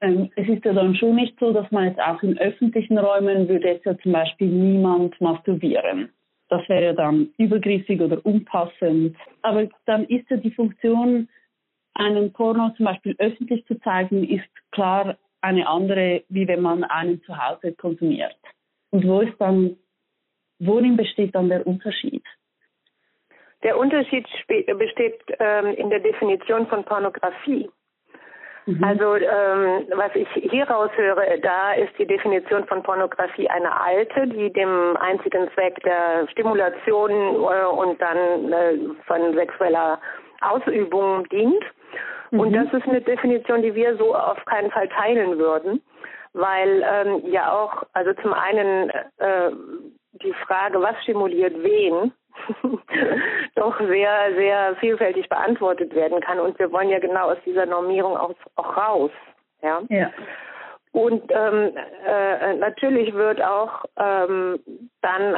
ähm, 0.00 0.30
es 0.36 0.48
ist 0.48 0.64
ja 0.64 0.72
dann 0.72 0.94
schon 0.94 1.16
nicht 1.16 1.36
so, 1.40 1.52
dass 1.52 1.68
man 1.72 1.88
jetzt 1.88 2.00
auch 2.00 2.22
in 2.22 2.38
öffentlichen 2.38 2.96
Räumen 2.96 3.48
würde 3.48 3.66
jetzt 3.66 3.86
ja 3.86 3.98
zum 3.98 4.12
Beispiel 4.12 4.46
niemand 4.46 5.20
masturbieren. 5.20 6.10
Das 6.48 6.68
wäre 6.68 6.94
dann 6.94 7.30
übergriffig 7.38 8.00
oder 8.00 8.24
unpassend. 8.24 9.16
Aber 9.42 9.66
dann 9.86 10.04
ist 10.04 10.30
ja 10.30 10.36
die 10.36 10.52
Funktion, 10.52 11.28
einen 11.94 12.32
Porno 12.32 12.70
zum 12.76 12.86
Beispiel 12.86 13.16
öffentlich 13.18 13.66
zu 13.66 13.80
zeigen, 13.80 14.22
ist 14.22 14.46
klar 14.70 15.16
eine 15.40 15.66
andere, 15.66 16.22
wie 16.28 16.46
wenn 16.46 16.60
man 16.60 16.84
einen 16.84 17.20
zu 17.24 17.36
Hause 17.36 17.72
konsumiert. 17.72 18.36
Und 18.90 19.08
wo 19.08 19.22
ist 19.22 19.34
dann, 19.40 19.76
worin 20.60 20.96
besteht 20.96 21.34
dann 21.34 21.48
der 21.48 21.66
Unterschied? 21.66 22.22
Der 23.66 23.76
Unterschied 23.76 24.28
besteht 24.46 25.20
ähm, 25.40 25.74
in 25.74 25.90
der 25.90 25.98
Definition 25.98 26.68
von 26.68 26.84
Pornografie. 26.84 27.68
Mhm. 28.66 28.84
Also 28.84 29.16
ähm, 29.16 29.88
was 29.92 30.14
ich 30.14 30.28
hier 30.50 30.70
raushöre, 30.70 31.40
da 31.42 31.72
ist 31.72 31.92
die 31.98 32.06
Definition 32.06 32.64
von 32.68 32.84
Pornografie 32.84 33.48
eine 33.50 33.80
alte, 33.80 34.28
die 34.28 34.52
dem 34.52 34.96
einzigen 34.98 35.50
Zweck 35.54 35.82
der 35.82 36.28
Stimulation 36.30 37.10
äh, 37.10 37.66
und 37.66 38.00
dann 38.00 38.52
äh, 38.52 38.78
von 39.04 39.34
sexueller 39.34 39.98
Ausübung 40.42 41.28
dient. 41.30 41.64
Mhm. 42.30 42.38
Und 42.38 42.52
das 42.52 42.72
ist 42.72 42.86
eine 42.88 43.00
Definition, 43.00 43.62
die 43.62 43.74
wir 43.74 43.96
so 43.96 44.14
auf 44.14 44.44
keinen 44.44 44.70
Fall 44.70 44.88
teilen 44.90 45.38
würden, 45.38 45.82
weil 46.34 46.84
ähm, 46.88 47.20
ja 47.32 47.50
auch, 47.50 47.82
also 47.94 48.12
zum 48.22 48.32
einen 48.32 48.90
äh, 48.90 49.50
die 50.22 50.34
Frage, 50.46 50.80
was 50.80 50.94
stimuliert 51.02 51.54
wen, 51.64 52.12
doch 53.54 53.78
sehr, 53.80 54.34
sehr 54.34 54.76
vielfältig 54.76 55.28
beantwortet 55.28 55.94
werden 55.94 56.20
kann. 56.20 56.40
Und 56.40 56.58
wir 56.58 56.70
wollen 56.72 56.88
ja 56.88 56.98
genau 56.98 57.30
aus 57.30 57.38
dieser 57.44 57.66
Normierung 57.66 58.16
auch, 58.16 58.34
auch 58.56 58.76
raus. 58.76 59.10
Ja. 59.62 59.82
ja. 59.88 60.10
Und 60.92 61.30
ähm, 61.30 61.72
äh, 62.06 62.54
natürlich 62.54 63.12
wird 63.14 63.42
auch 63.42 63.84
ähm, 63.98 64.58
dann 65.02 65.36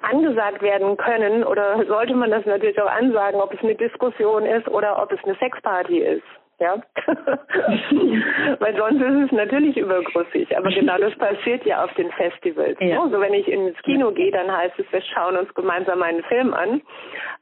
angesagt 0.00 0.62
werden 0.62 0.96
können 0.96 1.44
oder 1.44 1.84
sollte 1.86 2.14
man 2.14 2.30
das 2.30 2.44
natürlich 2.46 2.80
auch 2.80 2.90
ansagen, 2.90 3.40
ob 3.40 3.52
es 3.52 3.60
eine 3.60 3.74
Diskussion 3.74 4.44
ist 4.46 4.68
oder 4.68 5.02
ob 5.02 5.12
es 5.12 5.22
eine 5.24 5.34
Sexparty 5.36 5.98
ist 5.98 6.24
ja. 6.62 6.80
Weil 8.60 8.76
sonst 8.76 9.02
ist 9.02 9.26
es 9.26 9.32
natürlich 9.32 9.76
übergrüssig. 9.76 10.56
Aber 10.56 10.70
genau 10.70 10.96
das 10.98 11.14
passiert 11.16 11.64
ja 11.66 11.84
auf 11.84 11.92
den 11.94 12.10
Festivals. 12.12 12.76
Ja. 12.80 13.02
Also 13.02 13.20
wenn 13.20 13.34
ich 13.34 13.48
ins 13.48 13.76
Kino 13.82 14.12
gehe, 14.12 14.30
dann 14.30 14.50
heißt 14.50 14.78
es, 14.78 14.86
wir 14.92 15.02
schauen 15.02 15.36
uns 15.36 15.52
gemeinsam 15.54 16.02
einen 16.02 16.22
Film 16.24 16.54
an. 16.54 16.80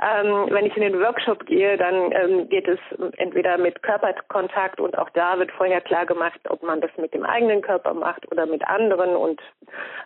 Ähm, 0.01 0.47
wenn 0.51 0.65
ich 0.65 0.77
in 0.77 0.83
den 0.83 1.01
Workshop 1.01 1.45
gehe, 1.47 1.77
dann 1.77 2.13
ähm, 2.13 2.49
geht 2.49 2.67
es 2.67 2.79
entweder 3.19 3.59
mit 3.59 3.83
Körperkontakt 3.83 4.81
und 4.81 4.97
auch 4.97 5.11
da 5.11 5.39
wird 5.39 5.53
vorher 5.53 5.83
klar 5.83 6.07
gemacht, 6.07 6.41
ob 6.49 6.63
man 6.63 6.81
das 6.81 6.91
mit 6.97 7.13
dem 7.13 7.25
eigenen 7.25 7.61
Körper 7.61 7.93
macht 7.93 8.31
oder 8.33 8.47
mit 8.47 8.67
anderen 8.67 9.15
und 9.17 9.41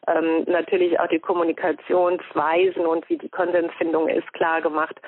ähm, 0.09 0.45
natürlich 0.47 0.99
auch 0.99 1.07
die 1.07 1.21
Kommunikationsweisen 1.21 2.85
und 2.85 3.09
wie 3.09 3.19
die 3.19 3.29
Konsensfindung 3.29 4.09
ist 4.09 4.33
klar 4.33 4.61
gemacht. 4.61 5.01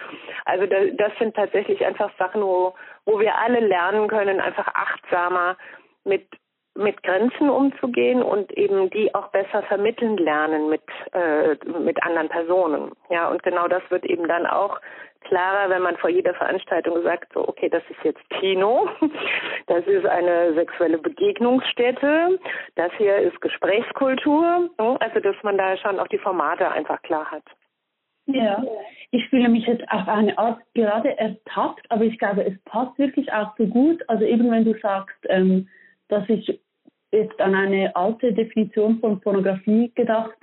Also 0.44 0.66
das, 0.66 0.84
das 0.96 1.12
sind 1.18 1.34
tatsächlich 1.34 1.84
einfach 1.84 2.10
Sachen, 2.18 2.42
wo 2.42 2.74
wo 3.06 3.18
wir 3.18 3.38
alle 3.38 3.60
lernen 3.60 4.08
können, 4.08 4.40
einfach 4.40 4.68
achtsamer 4.74 5.56
mit 6.04 6.26
mit 6.76 7.02
Grenzen 7.02 7.48
umzugehen 7.48 8.22
und 8.22 8.52
eben 8.52 8.90
die 8.90 9.14
auch 9.14 9.28
besser 9.28 9.62
vermitteln 9.62 10.18
lernen 10.18 10.68
mit 10.68 10.82
äh, 11.12 11.56
mit 11.66 12.02
anderen 12.02 12.28
Personen. 12.28 12.92
Ja, 13.08 13.28
und 13.28 13.42
genau 13.42 13.66
das 13.66 13.82
wird 13.90 14.04
eben 14.04 14.28
dann 14.28 14.46
auch 14.46 14.78
klarer, 15.22 15.70
wenn 15.70 15.82
man 15.82 15.96
vor 15.96 16.10
jeder 16.10 16.34
Veranstaltung 16.34 17.02
sagt, 17.02 17.32
so 17.32 17.48
okay, 17.48 17.68
das 17.68 17.82
ist 17.88 18.04
jetzt 18.04 18.30
Kino, 18.30 18.88
das 19.66 19.86
ist 19.86 20.06
eine 20.06 20.54
sexuelle 20.54 20.98
Begegnungsstätte, 20.98 22.38
das 22.76 22.92
hier 22.98 23.16
ist 23.18 23.40
Gesprächskultur, 23.40 24.70
also 24.76 25.20
dass 25.20 25.36
man 25.42 25.58
da 25.58 25.76
schon 25.76 25.98
auch 25.98 26.08
die 26.08 26.18
Formate 26.18 26.70
einfach 26.70 27.00
klar 27.02 27.30
hat. 27.30 27.44
Ja, 28.26 28.62
ich 29.10 29.28
fühle 29.28 29.48
mich 29.48 29.66
jetzt 29.66 29.84
auf 29.90 30.08
eine 30.08 30.36
Art 30.38 30.60
gerade 30.74 31.16
ertappt, 31.18 31.90
aber 31.90 32.04
ich 32.04 32.18
glaube, 32.18 32.44
es 32.44 32.58
passt 32.64 32.98
wirklich 32.98 33.32
auch 33.32 33.56
so 33.56 33.66
gut. 33.66 34.02
Also 34.08 34.24
eben 34.24 34.50
wenn 34.50 34.64
du 34.64 34.78
sagst, 34.80 35.16
ähm, 35.28 35.68
dass 36.08 36.28
ich 36.28 36.60
jetzt 37.12 37.40
an 37.40 37.54
eine 37.54 37.94
alte 37.94 38.32
Definition 38.32 38.98
von 39.00 39.20
Pornografie 39.20 39.92
gedacht 39.94 40.36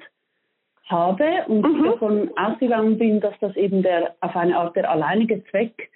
habe 0.85 1.45
und 1.47 1.61
mhm. 1.61 1.83
davon 1.83 2.31
ausgegangen 2.37 2.97
bin, 2.97 3.19
dass 3.19 3.35
das 3.39 3.55
eben 3.55 3.83
der 3.83 4.15
auf 4.21 4.35
eine 4.35 4.57
Art 4.57 4.75
der 4.75 4.89
alleinige 4.89 5.43
Zweck 5.45 5.89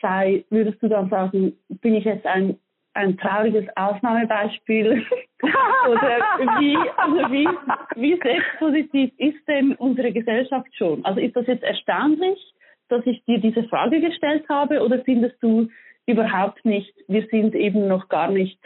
sei, 0.00 0.44
würdest 0.50 0.82
du 0.82 0.88
dann 0.88 1.08
sagen, 1.10 1.56
bin 1.68 1.94
ich 1.94 2.04
jetzt 2.04 2.26
ein 2.26 2.58
ein 2.94 3.16
trauriges 3.16 3.64
Ausnahmebeispiel. 3.76 5.04
Oder 5.42 6.18
wie, 6.60 6.76
also 6.96 7.32
wie, 7.32 7.48
wie 7.96 8.20
sexpositiv 8.22 9.12
ist 9.18 9.48
denn 9.48 9.74
unsere 9.74 10.12
Gesellschaft 10.12 10.68
schon? 10.76 11.04
Also 11.04 11.20
ist 11.20 11.34
das 11.34 11.46
jetzt 11.46 11.64
erstaunlich, 11.64 12.38
dass 12.88 13.04
ich 13.06 13.24
dir 13.24 13.38
diese 13.38 13.64
Frage 13.64 14.00
gestellt 14.00 14.44
habe 14.48 14.80
oder 14.82 15.00
findest 15.00 15.42
du, 15.42 15.68
überhaupt 16.06 16.64
nicht, 16.64 16.94
wir 17.08 17.26
sind 17.30 17.54
eben 17.54 17.88
noch 17.88 18.08
gar 18.08 18.30
nicht 18.30 18.58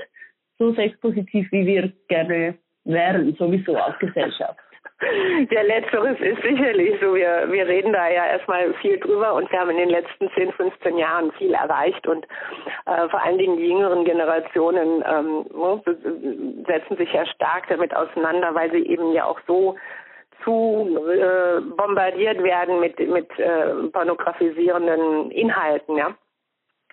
so 0.58 0.72
sexpositiv, 0.74 1.50
wie 1.52 1.66
wir 1.66 1.92
gerne 2.08 2.56
wären, 2.84 3.34
sowieso 3.34 3.76
als 3.76 3.98
Gesellschaft. 3.98 4.58
Ja, 5.50 5.62
letzteres 5.62 6.18
ist 6.20 6.42
sicherlich 6.42 6.98
so. 7.00 7.14
Wir, 7.14 7.46
wir 7.50 7.66
reden 7.66 7.92
da 7.92 8.08
ja 8.08 8.26
erstmal 8.26 8.72
viel 8.74 8.98
drüber 8.98 9.34
und 9.34 9.50
wir 9.50 9.60
haben 9.60 9.70
in 9.70 9.76
den 9.76 9.90
letzten 9.90 10.30
10, 10.30 10.52
15 10.52 10.98
Jahren 10.98 11.32
viel 11.32 11.54
erreicht 11.54 12.06
und 12.06 12.26
äh, 12.86 13.08
vor 13.08 13.22
allen 13.22 13.38
Dingen 13.38 13.56
die 13.56 13.68
jüngeren 13.68 14.04
Generationen 14.04 15.04
ähm, 15.06 15.44
ne, 15.54 16.64
setzen 16.66 16.96
sich 16.96 17.12
ja 17.12 17.26
stark 17.26 17.68
damit 17.68 17.94
auseinander, 17.94 18.54
weil 18.54 18.70
sie 18.70 18.86
eben 18.86 19.12
ja 19.12 19.26
auch 19.26 19.38
so 19.46 19.76
zu 20.44 20.98
äh, 21.10 21.60
bombardiert 21.76 22.42
werden 22.42 22.80
mit, 22.80 22.98
mit 22.98 23.38
äh, 23.38 23.74
pornografisierenden 23.92 25.30
Inhalten, 25.30 25.96
ja. 25.96 26.14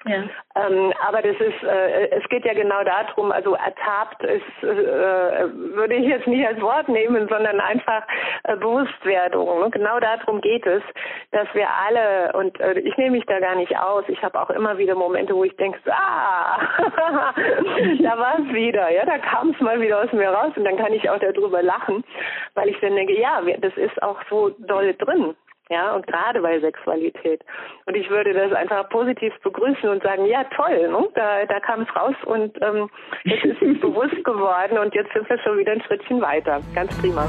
Ja. 0.05 0.23
Ähm, 0.55 0.93
aber 1.07 1.21
das 1.21 1.35
ist, 1.37 1.63
äh, 1.63 2.09
es 2.09 2.27
geht 2.29 2.45
ja 2.45 2.53
genau 2.53 2.83
darum, 2.83 3.31
also 3.31 3.55
ertappt 3.55 4.21
ist, 4.23 4.63
äh, 4.63 5.47
würde 5.75 5.95
ich 5.95 6.07
jetzt 6.07 6.27
nicht 6.27 6.45
als 6.45 6.59
Wort 6.61 6.89
nehmen, 6.89 7.27
sondern 7.29 7.59
einfach 7.61 8.03
äh, 8.43 8.57
Bewusstwerdung. 8.57 9.61
Ne? 9.61 9.69
Genau 9.71 9.99
darum 9.99 10.41
geht 10.41 10.65
es, 10.65 10.83
dass 11.31 11.47
wir 11.53 11.67
alle, 11.69 12.33
und 12.33 12.59
äh, 12.59 12.79
ich 12.79 12.97
nehme 12.97 13.11
mich 13.11 13.25
da 13.25 13.39
gar 13.39 13.55
nicht 13.55 13.77
aus, 13.79 14.03
ich 14.07 14.21
habe 14.21 14.39
auch 14.39 14.49
immer 14.49 14.77
wieder 14.77 14.95
Momente, 14.95 15.33
wo 15.33 15.45
ich 15.45 15.55
denke, 15.55 15.79
ah, 15.89 16.59
da 16.77 18.17
war 18.17 18.39
es 18.39 18.53
wieder, 18.53 18.89
ja, 18.91 19.05
da 19.05 19.17
kam 19.19 19.51
es 19.51 19.61
mal 19.61 19.79
wieder 19.79 20.03
aus 20.03 20.11
mir 20.11 20.29
raus 20.29 20.51
und 20.55 20.65
dann 20.65 20.77
kann 20.77 20.93
ich 20.93 21.09
auch 21.09 21.19
darüber 21.19 21.63
lachen, 21.63 22.03
weil 22.55 22.69
ich 22.69 22.79
dann 22.81 22.95
denke, 22.95 23.17
ja, 23.17 23.41
das 23.59 23.75
ist 23.77 24.03
auch 24.03 24.19
so 24.29 24.49
doll 24.59 24.93
drin 24.95 25.35
ja, 25.73 25.95
und 25.95 26.05
gerade 26.05 26.39
bei 26.41 26.59
Sexualität. 26.59 27.41
Und 27.86 27.95
ich 27.95 28.09
würde 28.09 28.33
das 28.33 28.53
einfach 28.53 28.88
positiv 28.89 29.33
begrüßen 29.43 29.89
und 29.89 30.03
sagen, 30.03 30.25
ja, 30.25 30.43
toll, 30.55 30.88
ne? 30.89 31.07
da, 31.15 31.45
da 31.45 31.59
kam 31.59 31.81
es 31.81 31.95
raus 31.95 32.15
und 32.25 32.55
ähm, 32.62 32.89
jetzt 33.23 33.45
ist 33.45 33.62
es 33.62 33.79
bewusst 33.81 34.23
geworden 34.23 34.77
und 34.77 34.93
jetzt 34.93 35.12
sind 35.13 35.27
wir 35.27 35.39
schon 35.39 35.57
wieder 35.57 35.71
ein 35.71 35.81
Schrittchen 35.81 36.21
weiter. 36.21 36.62
Ganz 36.75 36.95
prima. 37.01 37.27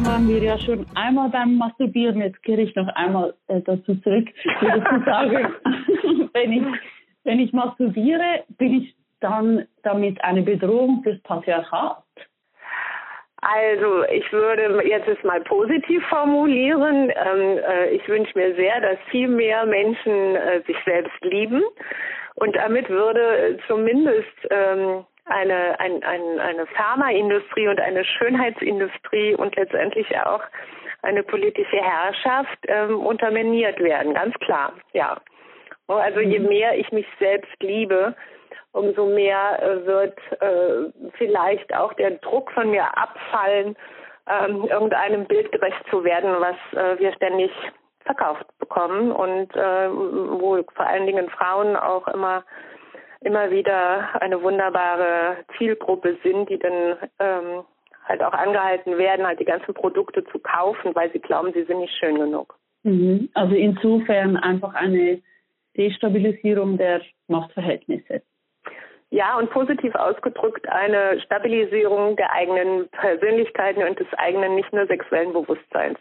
Waren 0.00 0.28
wir 0.28 0.42
ja 0.42 0.58
schon 0.58 0.86
einmal 0.94 1.28
beim 1.28 1.56
Masturbieren. 1.56 2.20
Jetzt 2.20 2.42
kehre 2.42 2.62
ich 2.62 2.74
noch 2.74 2.88
einmal 2.94 3.34
äh, 3.48 3.60
dazu 3.60 3.94
zurück. 3.96 4.28
Würde 4.60 5.04
sagen, 5.04 5.54
wenn 6.32 6.52
ich, 6.52 6.62
wenn 7.24 7.40
ich 7.40 7.52
masturbiere, 7.52 8.44
bin 8.58 8.82
ich 8.82 8.96
dann 9.20 9.66
damit 9.82 10.22
eine 10.24 10.42
Bedrohung 10.42 11.02
fürs 11.02 11.20
Patriarchat? 11.22 12.02
Also 13.36 14.04
ich 14.04 14.32
würde 14.32 14.86
jetzt 14.88 15.08
es 15.08 15.22
mal 15.24 15.40
positiv 15.42 16.02
formulieren. 16.06 17.10
Ähm, 17.10 17.58
äh, 17.58 17.90
ich 17.90 18.08
wünsche 18.08 18.38
mir 18.38 18.54
sehr, 18.54 18.80
dass 18.80 18.98
viel 19.10 19.28
mehr 19.28 19.66
Menschen 19.66 20.36
äh, 20.36 20.62
sich 20.66 20.76
selbst 20.84 21.22
lieben 21.22 21.62
und 22.36 22.56
damit 22.56 22.88
würde 22.88 23.58
zumindest 23.66 24.32
ähm, 24.50 25.04
eine, 25.24 25.78
ein, 25.78 26.02
ein, 26.02 26.40
eine 26.40 26.66
Pharmaindustrie 26.66 27.68
und 27.68 27.80
eine 27.80 28.04
Schönheitsindustrie 28.04 29.34
und 29.34 29.54
letztendlich 29.56 30.06
auch 30.18 30.42
eine 31.02 31.22
politische 31.22 31.76
Herrschaft 31.76 32.58
ähm, 32.68 33.00
unterminiert 33.00 33.80
werden, 33.80 34.14
ganz 34.14 34.34
klar, 34.36 34.72
ja. 34.92 35.16
Also 35.88 36.20
je 36.20 36.38
mhm. 36.38 36.48
mehr 36.48 36.78
ich 36.78 36.90
mich 36.92 37.06
selbst 37.18 37.52
liebe, 37.60 38.14
umso 38.72 39.06
mehr 39.06 39.62
äh, 39.62 39.86
wird 39.86 40.18
äh, 40.40 41.10
vielleicht 41.18 41.74
auch 41.74 41.92
der 41.94 42.12
Druck 42.12 42.50
von 42.52 42.70
mir 42.70 42.84
abfallen, 42.96 43.76
ähm, 44.28 44.64
irgendeinem 44.64 45.26
Bild 45.26 45.50
gerecht 45.52 45.84
zu 45.90 46.04
werden, 46.04 46.30
was 46.38 46.56
äh, 46.72 46.98
wir 46.98 47.12
ständig 47.14 47.50
verkauft 48.04 48.46
bekommen 48.58 49.12
und 49.12 49.54
äh, 49.54 49.90
wo 49.90 50.62
vor 50.74 50.86
allen 50.86 51.06
Dingen 51.06 51.28
Frauen 51.30 51.76
auch 51.76 52.06
immer 52.08 52.44
immer 53.24 53.50
wieder 53.50 54.20
eine 54.20 54.42
wunderbare 54.42 55.38
Zielgruppe 55.56 56.18
sind, 56.22 56.48
die 56.48 56.58
dann 56.58 56.96
ähm, 57.18 57.64
halt 58.04 58.22
auch 58.22 58.32
angehalten 58.32 58.98
werden, 58.98 59.26
halt 59.26 59.40
die 59.40 59.44
ganzen 59.44 59.74
Produkte 59.74 60.24
zu 60.24 60.38
kaufen, 60.38 60.94
weil 60.94 61.10
sie 61.12 61.20
glauben, 61.20 61.52
sie 61.52 61.64
sind 61.64 61.78
nicht 61.80 61.94
schön 61.98 62.16
genug. 62.18 62.58
Mhm. 62.82 63.28
Also 63.34 63.54
insofern 63.54 64.36
einfach 64.36 64.74
eine 64.74 65.22
Destabilisierung 65.76 66.76
der 66.78 67.02
Machtverhältnisse. 67.28 68.22
Ja, 69.10 69.36
und 69.38 69.50
positiv 69.50 69.94
ausgedrückt 69.94 70.66
eine 70.68 71.20
Stabilisierung 71.20 72.16
der 72.16 72.32
eigenen 72.32 72.88
Persönlichkeiten 72.88 73.82
und 73.82 74.00
des 74.00 74.06
eigenen 74.16 74.54
nicht 74.54 74.72
nur 74.72 74.86
sexuellen 74.86 75.34
Bewusstseins. 75.34 75.98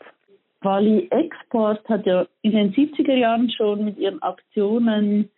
Wally 0.62 1.08
Export 1.12 1.88
hat 1.90 2.06
ja 2.06 2.26
in 2.42 2.52
den 2.52 2.74
70er 2.74 3.16
Jahren 3.16 3.50
schon 3.50 3.84
mit 3.84 3.98
ihren 3.98 4.22
Aktionen 4.22 5.30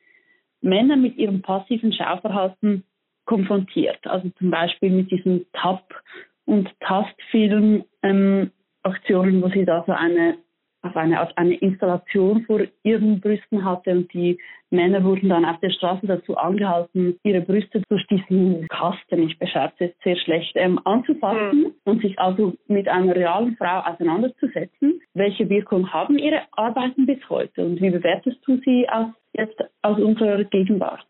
Männer 0.64 0.96
mit 0.96 1.18
ihrem 1.18 1.42
passiven 1.42 1.94
Schauverhalten 1.94 2.84
konfrontiert. 3.26 4.06
Also 4.06 4.30
zum 4.38 4.50
Beispiel 4.50 4.90
mit 4.90 5.12
diesen 5.12 5.46
Tap- 5.54 6.02
und 6.46 6.70
Tastfilm 6.80 7.86
ähm, 8.02 8.52
Aktionen, 8.84 9.42
wo 9.42 9.50
sie 9.50 9.66
da 9.66 9.84
so 9.86 9.94
eine 9.94 10.38
auf 10.84 10.98
eine, 10.98 11.22
auf 11.22 11.30
eine 11.38 11.56
Installation 11.56 12.44
vor 12.44 12.60
ihren 12.84 13.22
Brüsten 13.22 13.64
hatte 13.64 13.92
und 13.92 14.14
die 14.14 14.38
Männer 14.70 15.04
wurden 15.04 15.30
dann 15.30 15.46
auf 15.46 15.60
der 15.62 15.70
Straße 15.70 16.06
dazu 16.06 16.36
angehalten, 16.36 17.18
ihre 17.24 17.42
Brüste 17.42 17.82
durch 17.90 18.06
diesen 18.08 18.68
Kasten, 18.68 19.22
ich 19.24 19.40
beschreibe 19.40 19.74
es 19.80 19.92
sehr 20.04 20.18
schlecht, 20.18 20.52
ähm, 20.56 20.80
anzufassen 20.84 21.60
mhm. 21.60 21.74
und 21.86 22.02
sich 22.02 22.20
also 22.20 22.54
mit 22.68 22.88
einer 22.88 23.16
realen 23.16 23.56
Frau 23.56 23.80
auseinanderzusetzen. 23.80 25.00
Welche 25.14 25.48
Wirkung 25.48 25.94
haben 25.94 26.18
ihre 26.18 26.42
Arbeiten 26.52 27.06
bis 27.06 27.20
heute 27.30 27.66
und 27.66 27.82
wie 27.82 27.92
bewertest 27.92 28.40
du 28.46 28.58
sie 28.66 28.88
aus, 28.90 29.08
jetzt 29.34 29.60
aus 29.82 30.00
unserer 30.00 30.44
Gegenwart? 30.44 31.06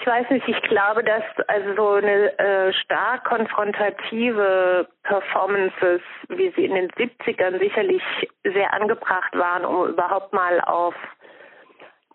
Ich 0.00 0.06
weiß 0.06 0.30
nicht, 0.30 0.48
ich 0.48 0.62
glaube, 0.62 1.04
dass 1.04 1.22
also 1.46 1.74
so 1.76 1.88
eine 1.90 2.38
äh, 2.38 2.72
stark 2.72 3.24
konfrontative 3.24 4.88
Performances, 5.02 6.00
wie 6.28 6.50
sie 6.56 6.64
in 6.64 6.74
den 6.74 6.90
70ern 6.92 7.58
sicherlich 7.58 8.02
sehr 8.42 8.72
angebracht 8.72 9.36
waren, 9.36 9.66
um 9.66 9.88
überhaupt 9.88 10.32
mal 10.32 10.60
auf 10.62 10.94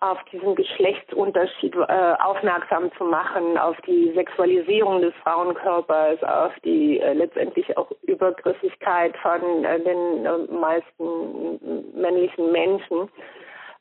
auf 0.00 0.18
diesen 0.30 0.54
Geschlechtsunterschied 0.54 1.74
äh, 1.74 2.14
aufmerksam 2.18 2.92
zu 2.98 3.04
machen, 3.04 3.56
auf 3.56 3.76
die 3.86 4.12
Sexualisierung 4.14 5.00
des 5.00 5.14
Frauenkörpers, 5.22 6.22
auf 6.22 6.52
die 6.64 7.00
äh, 7.00 7.14
letztendlich 7.14 7.76
auch 7.78 7.90
Übergriffigkeit 8.02 9.16
von 9.18 9.64
äh, 9.64 9.80
den 9.80 10.26
äh, 10.26 10.52
meisten 10.52 11.90
männlichen 11.98 12.52
Menschen. 12.52 13.08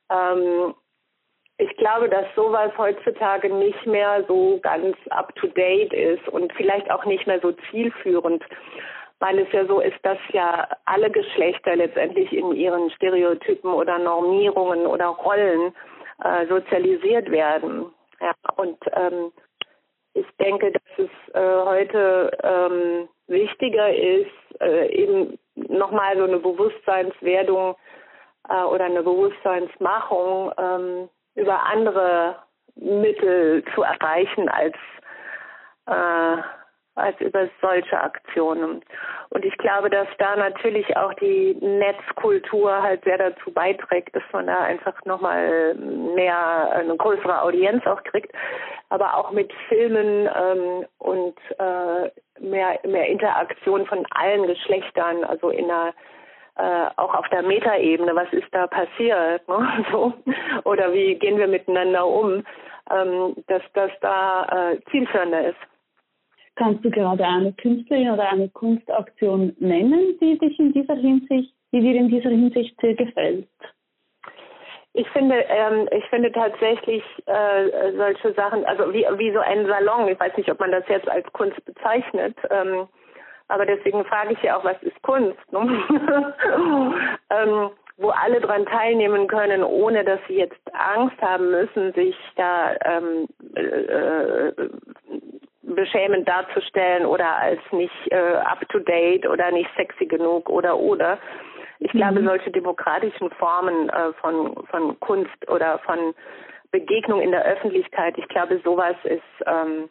Ähm, 0.10 0.74
ich 1.58 1.76
glaube, 1.78 2.10
dass 2.10 2.26
sowas 2.36 2.72
heutzutage 2.78 3.54
nicht 3.54 3.86
mehr 3.86 4.26
so 4.28 4.60
ganz 4.62 4.98
up-to-date 5.10 5.94
ist 5.94 6.28
und 6.28 6.52
vielleicht 6.54 6.91
auch 6.91 7.06
nicht 7.06 7.26
mehr 7.28 7.39
so 7.39 7.54
zielführend, 7.72 8.44
weil 9.20 9.39
es 9.39 9.52
ja 9.54 9.65
so 9.65 9.80
ist, 9.80 9.98
dass 10.04 10.18
ja 10.34 10.68
alle 10.84 11.10
Geschlechter 11.10 11.78
letztendlich 11.78 12.34
in 12.34 12.52
ihren 12.52 12.89
Stereotypen 12.91 13.72
oder 13.72 13.98
Normierungen 14.00 14.86
oder 14.86 15.08
Rollen 15.08 15.74
äh, 16.24 16.46
sozialisiert 16.48 17.32
werden. 17.32 17.86
Ja, 18.20 18.34
und 18.58 18.78
ähm, 18.91 19.32
ich 20.13 20.28
denke, 20.39 20.72
dass 20.72 21.06
es 21.06 21.34
äh, 21.34 21.65
heute 21.65 22.38
ähm, 22.44 23.08
wichtiger 23.28 23.94
ist, 23.94 24.62
äh, 24.62 24.88
eben 24.88 25.39
nochmal 25.56 26.18
so 26.18 26.24
eine 26.24 26.39
Bewusstseinswerdung 26.39 27.72
äh, 27.72 27.76
oder 28.49 28.86
eine 28.86 29.03
Bewusstseinsmachung 29.03 30.51
ähm, 30.58 31.10
über 31.36 31.63
andere 31.63 32.38
Mittel 32.75 33.63
zu 33.73 33.84
erreichen 33.84 34.49
als 34.49 34.75
äh, 35.88 36.41
als 36.95 37.19
über 37.19 37.47
solche 37.62 38.01
Aktionen. 38.01 38.81
Und 39.29 39.45
ich 39.45 39.58
glaube, 39.58 39.89
dass 39.89 40.08
da 40.17 40.36
natürlich 40.38 40.95
auch 40.95 41.13
die 41.15 41.55
Netzkultur 41.60 42.81
halt 42.81 43.03
sehr 43.03 43.17
dazu 43.17 43.51
beiträgt, 43.51 44.15
dass 44.15 44.23
man 44.31 44.47
da 44.47 44.62
einfach 44.62 44.93
nochmal 45.03 45.75
mehr, 45.75 46.71
eine 46.71 46.95
größere 46.95 47.41
Audienz 47.41 47.86
auch 47.86 48.01
kriegt, 48.03 48.34
aber 48.89 49.17
auch 49.17 49.31
mit 49.31 49.51
Filmen 49.67 50.29
ähm, 50.34 50.86
und 50.99 51.36
äh, 51.60 52.12
mehr, 52.39 52.79
mehr 52.88 53.08
Interaktion 53.08 53.86
von 53.86 54.05
allen 54.12 54.47
Geschlechtern, 54.47 55.25
also 55.25 55.49
in 55.49 55.65
einer 55.65 55.93
äh, 56.58 56.88
auch 56.96 57.13
auf 57.13 57.28
der 57.30 57.44
Metaebene, 57.44 58.15
was 58.15 58.32
ist 58.32 58.48
da 58.52 58.68
passiert, 58.68 59.48
ne? 59.48 59.86
so, 59.91 60.13
oder 60.63 60.94
wie 60.94 61.15
gehen 61.15 61.38
wir 61.38 61.48
miteinander 61.48 62.06
um, 62.06 62.44
ähm, 62.91 63.36
dass 63.48 63.63
das 63.74 63.91
da 64.02 64.72
äh, 64.72 64.80
zielführender 64.91 65.50
ist. 65.50 65.60
Kannst 66.56 66.86
du 66.86 66.89
gerade 66.89 67.26
eine 67.26 67.52
Künstlerin 67.54 68.12
oder 68.12 68.30
eine 68.30 68.48
Kunstaktion 68.50 69.56
nennen, 69.60 70.18
die 70.22 70.38
dich 70.38 70.58
in 70.58 70.72
dieser 70.72 70.96
Hinsicht, 70.96 71.54
die 71.74 71.82
dir 71.82 71.96
in 71.96 72.08
dieser 72.08 72.30
Hinsicht 72.30 72.80
sehr 72.80 72.94
gefällt? 72.94 73.48
Ich 74.94 75.10
finde, 75.10 75.36
ähm, 75.50 75.89
ich 75.91 76.06
finde 76.06 76.32
tatsächlich 76.32 77.04
äh, 77.26 77.91
solche 77.98 78.34
Sachen, 78.34 78.63
also 78.63 78.94
wie, 78.94 79.06
wie 79.18 79.34
so 79.34 79.39
ein 79.39 79.65
Salon, 79.65 80.08
ich 80.08 80.18
weiß 80.18 80.38
nicht, 80.38 80.50
ob 80.50 80.62
man 80.62 80.72
das 80.72 80.88
jetzt 80.88 81.10
als 81.10 81.30
Kunst 81.34 81.63
bezeichnet, 81.65 82.38
ähm, 82.50 82.88
aber 83.47 83.65
deswegen 83.65 84.03
frage 84.05 84.34
ich 84.34 84.41
ja 84.41 84.58
auch, 84.58 84.63
was 84.63 84.81
ist 84.84 85.01
Kunst? 85.01 85.39
Ne? 85.51 85.60
ähm, 87.29 87.69
wo 87.97 88.10
alle 88.10 88.41
dran 88.41 88.65
teilnehmen 88.65 89.27
können, 89.27 89.63
ohne 89.63 90.03
dass 90.03 90.19
sie 90.27 90.36
jetzt 90.36 90.60
Angst 90.73 91.21
haben 91.21 91.49
müssen, 91.51 91.93
sich 91.93 92.15
da 92.36 92.75
ähm, 92.84 93.27
äh, 93.55 93.62
äh 93.62 94.69
beschämend 95.62 96.27
darzustellen 96.27 97.08
oder 97.08 97.38
als 97.38 97.60
nicht 97.71 98.12
äh, 98.12 98.36
up 98.36 98.67
to 98.69 98.79
date 98.79 99.27
oder 99.27 99.49
nicht 99.51 99.69
sexy 99.75 100.05
genug 100.05 100.47
oder 100.49 100.77
oder. 100.77 101.17
Ich 101.79 101.91
mhm. 101.93 101.97
glaube, 101.97 102.23
solche 102.23 102.51
demokratischen 102.51 103.31
Formen 103.31 103.89
äh, 103.89 104.13
von 104.21 104.55
von 104.69 104.99
Kunst 104.99 105.49
oder 105.49 105.79
von 105.79 106.13
Begegnung 106.71 107.21
in 107.21 107.31
der 107.31 107.45
Öffentlichkeit, 107.45 108.17
ich 108.17 108.27
glaube, 108.27 108.60
sowas 108.63 108.95
ist 109.05 109.23
ähm, 109.47 109.89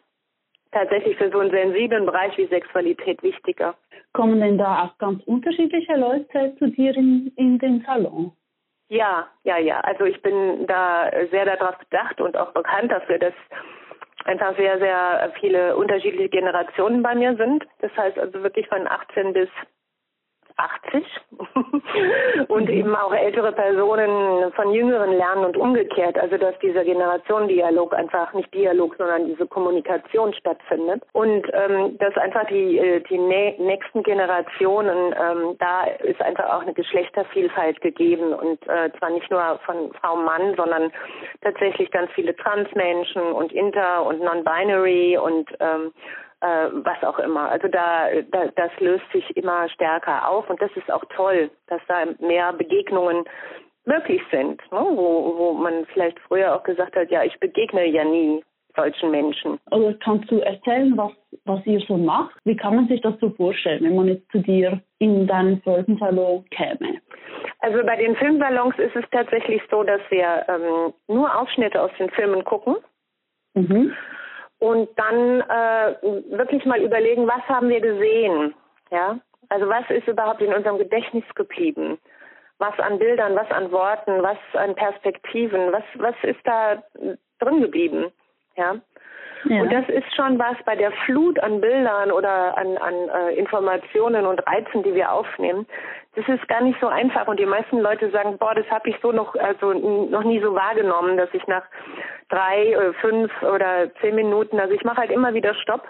tatsächlich 0.75 1.17
für 1.17 1.31
so 1.31 1.39
einen 1.39 1.51
sensiblen 1.51 2.05
Bereich 2.05 2.37
wie 2.37 2.47
Sexualität 2.47 3.23
wichtiger. 3.23 3.75
Kommen 4.13 4.41
denn 4.41 4.57
da 4.57 4.83
auch 4.83 4.97
ganz 4.97 5.23
unterschiedliche 5.23 5.95
Leute 5.95 6.53
zu 6.59 6.67
dir 6.67 6.95
in, 6.95 7.31
in 7.37 7.57
den 7.59 7.81
Salon? 7.85 8.33
Ja, 8.89 9.27
ja, 9.43 9.57
ja. 9.57 9.79
Also 9.81 10.03
ich 10.03 10.21
bin 10.21 10.67
da 10.67 11.09
sehr 11.31 11.45
darauf 11.45 11.77
bedacht 11.77 12.19
und 12.19 12.37
auch 12.37 12.51
bekannt 12.51 12.91
dafür, 12.91 13.17
dass 13.17 13.33
einfach 14.25 14.55
sehr, 14.57 14.77
sehr 14.79 15.33
viele 15.39 15.75
unterschiedliche 15.77 16.29
Generationen 16.29 17.01
bei 17.01 17.15
mir 17.15 17.35
sind. 17.37 17.65
Das 17.79 17.95
heißt 17.95 18.19
also 18.19 18.43
wirklich 18.43 18.67
von 18.67 18.87
18 18.87 19.33
bis 19.33 19.49
80 20.57 21.05
und 22.47 22.69
eben 22.69 22.95
auch 22.95 23.13
ältere 23.13 23.51
Personen 23.51 24.51
von 24.53 24.71
Jüngeren 24.71 25.11
lernen 25.11 25.45
und 25.45 25.57
umgekehrt. 25.57 26.17
Also 26.17 26.37
dass 26.37 26.57
dieser 26.59 26.83
Generationendialog 26.83 27.93
einfach 27.93 28.33
nicht 28.33 28.53
Dialog, 28.53 28.95
sondern 28.97 29.25
diese 29.25 29.45
Kommunikation 29.45 30.33
stattfindet. 30.33 31.03
Und 31.11 31.45
ähm, 31.53 31.97
dass 31.97 32.15
einfach 32.17 32.45
die 32.47 32.77
äh, 32.77 33.01
die 33.09 33.17
nächsten 33.17 34.03
Generationen 34.03 35.13
ähm, 35.19 35.55
da 35.59 35.83
ist 36.03 36.21
einfach 36.21 36.45
auch 36.45 36.61
eine 36.61 36.73
Geschlechtervielfalt 36.73 37.81
gegeben. 37.81 38.33
Und 38.33 38.65
äh, 38.67 38.91
zwar 38.97 39.09
nicht 39.09 39.29
nur 39.29 39.59
von 39.65 39.91
Frau 39.99 40.15
Mann, 40.15 40.55
sondern 40.55 40.91
tatsächlich 41.41 41.91
ganz 41.91 42.11
viele 42.11 42.35
Transmenschen 42.35 43.21
und 43.21 43.51
Inter 43.51 44.05
und 44.05 44.21
Non-Binary 44.21 45.17
und 45.17 45.49
ähm, 45.59 45.91
äh, 46.45 46.69
was 46.71 47.03
auch 47.03 47.17
immer. 47.19 47.49
Also 47.49 47.67
da, 47.67 48.09
da, 48.31 48.47
das 48.55 48.71
löst 48.79 49.05
sich 49.11 49.35
immer 49.35 49.67
stärker 49.69 50.27
auf 50.27 50.49
und 50.49 50.61
das 50.61 50.71
ist 50.75 50.91
auch 50.91 51.03
toll, 51.15 51.49
dass 51.67 51.81
da 51.87 52.05
mehr 52.19 52.53
Begegnungen 52.53 53.23
möglich 53.85 54.21
sind, 54.31 54.61
ne? 54.71 54.79
wo, 54.79 55.37
wo 55.37 55.53
man 55.53 55.85
vielleicht 55.93 56.19
früher 56.21 56.55
auch 56.55 56.63
gesagt 56.63 56.95
hat, 56.95 57.09
ja, 57.09 57.23
ich 57.23 57.39
begegne 57.39 57.85
ja 57.85 58.03
nie 58.03 58.43
solchen 58.75 59.09
Menschen. 59.09 59.57
Also 59.71 59.95
kannst 60.03 60.29
du 60.29 60.39
erzählen, 60.39 60.97
was, 60.97 61.11
was 61.45 61.65
ihr 61.65 61.79
so 61.87 61.97
macht? 61.97 62.35
Wie 62.43 62.57
kann 62.57 62.75
man 62.75 62.87
sich 62.87 63.01
das 63.01 63.13
so 63.21 63.29
vorstellen, 63.29 63.83
wenn 63.83 63.95
man 63.95 64.07
jetzt 64.07 64.29
zu 64.31 64.39
dir 64.39 64.81
in 64.99 65.27
deinen 65.27 65.61
Filmsalon 65.61 66.43
käme? 66.51 66.99
Also 67.59 67.83
bei 67.85 67.95
den 67.95 68.15
Filmsalons 68.17 68.77
ist 68.77 68.95
es 68.95 69.05
tatsächlich 69.11 69.61
so, 69.71 69.83
dass 69.83 70.01
wir 70.09 70.45
ähm, 70.49 70.93
nur 71.07 71.39
Ausschnitte 71.39 71.81
aus 71.81 71.91
den 71.97 72.09
Filmen 72.09 72.43
gucken. 72.43 72.75
Mhm 73.53 73.93
und 74.59 74.89
dann 74.97 75.41
äh, 75.41 75.95
wirklich 76.37 76.65
mal 76.65 76.81
überlegen, 76.81 77.27
was 77.27 77.41
haben 77.47 77.69
wir 77.69 77.81
gesehen, 77.81 78.53
ja? 78.91 79.19
Also 79.49 79.67
was 79.69 79.87
ist 79.89 80.07
überhaupt 80.07 80.41
in 80.41 80.53
unserem 80.53 80.77
Gedächtnis 80.77 81.23
geblieben? 81.35 81.99
Was 82.57 82.77
an 82.79 82.97
Bildern, 82.97 83.35
was 83.35 83.49
an 83.51 83.71
Worten, 83.71 84.23
was 84.23 84.37
an 84.53 84.75
Perspektiven, 84.75 85.71
was 85.71 85.83
was 85.95 86.15
ist 86.23 86.39
da 86.45 86.83
drin 87.39 87.61
geblieben, 87.61 88.11
ja? 88.55 88.75
Ja. 89.45 89.61
Und 89.61 89.71
das 89.71 89.87
ist 89.89 90.15
schon 90.15 90.39
was 90.39 90.55
bei 90.65 90.75
der 90.75 90.91
Flut 91.05 91.39
an 91.39 91.61
Bildern 91.61 92.11
oder 92.11 92.57
an, 92.57 92.77
an 92.77 92.93
äh, 93.09 93.35
Informationen 93.35 94.25
und 94.25 94.45
Reizen, 94.47 94.83
die 94.83 94.95
wir 94.95 95.11
aufnehmen. 95.11 95.67
Das 96.15 96.27
ist 96.27 96.47
gar 96.47 96.61
nicht 96.61 96.79
so 96.79 96.87
einfach. 96.87 97.27
Und 97.27 97.39
die 97.39 97.45
meisten 97.45 97.79
Leute 97.79 98.09
sagen, 98.09 98.37
boah, 98.37 98.55
das 98.55 98.69
habe 98.71 98.89
ich 98.89 98.95
so 99.01 99.11
noch, 99.11 99.35
also 99.35 99.73
noch 99.73 100.23
nie 100.23 100.39
so 100.39 100.55
wahrgenommen, 100.55 101.17
dass 101.17 101.29
ich 101.33 101.45
nach 101.47 101.63
drei, 102.29 102.71
äh, 102.71 102.93
fünf 102.93 103.31
oder 103.43 103.93
zehn 104.01 104.15
Minuten, 104.15 104.59
also 104.59 104.73
ich 104.73 104.83
mache 104.83 104.97
halt 104.97 105.11
immer 105.11 105.33
wieder 105.33 105.53
Stopp 105.55 105.83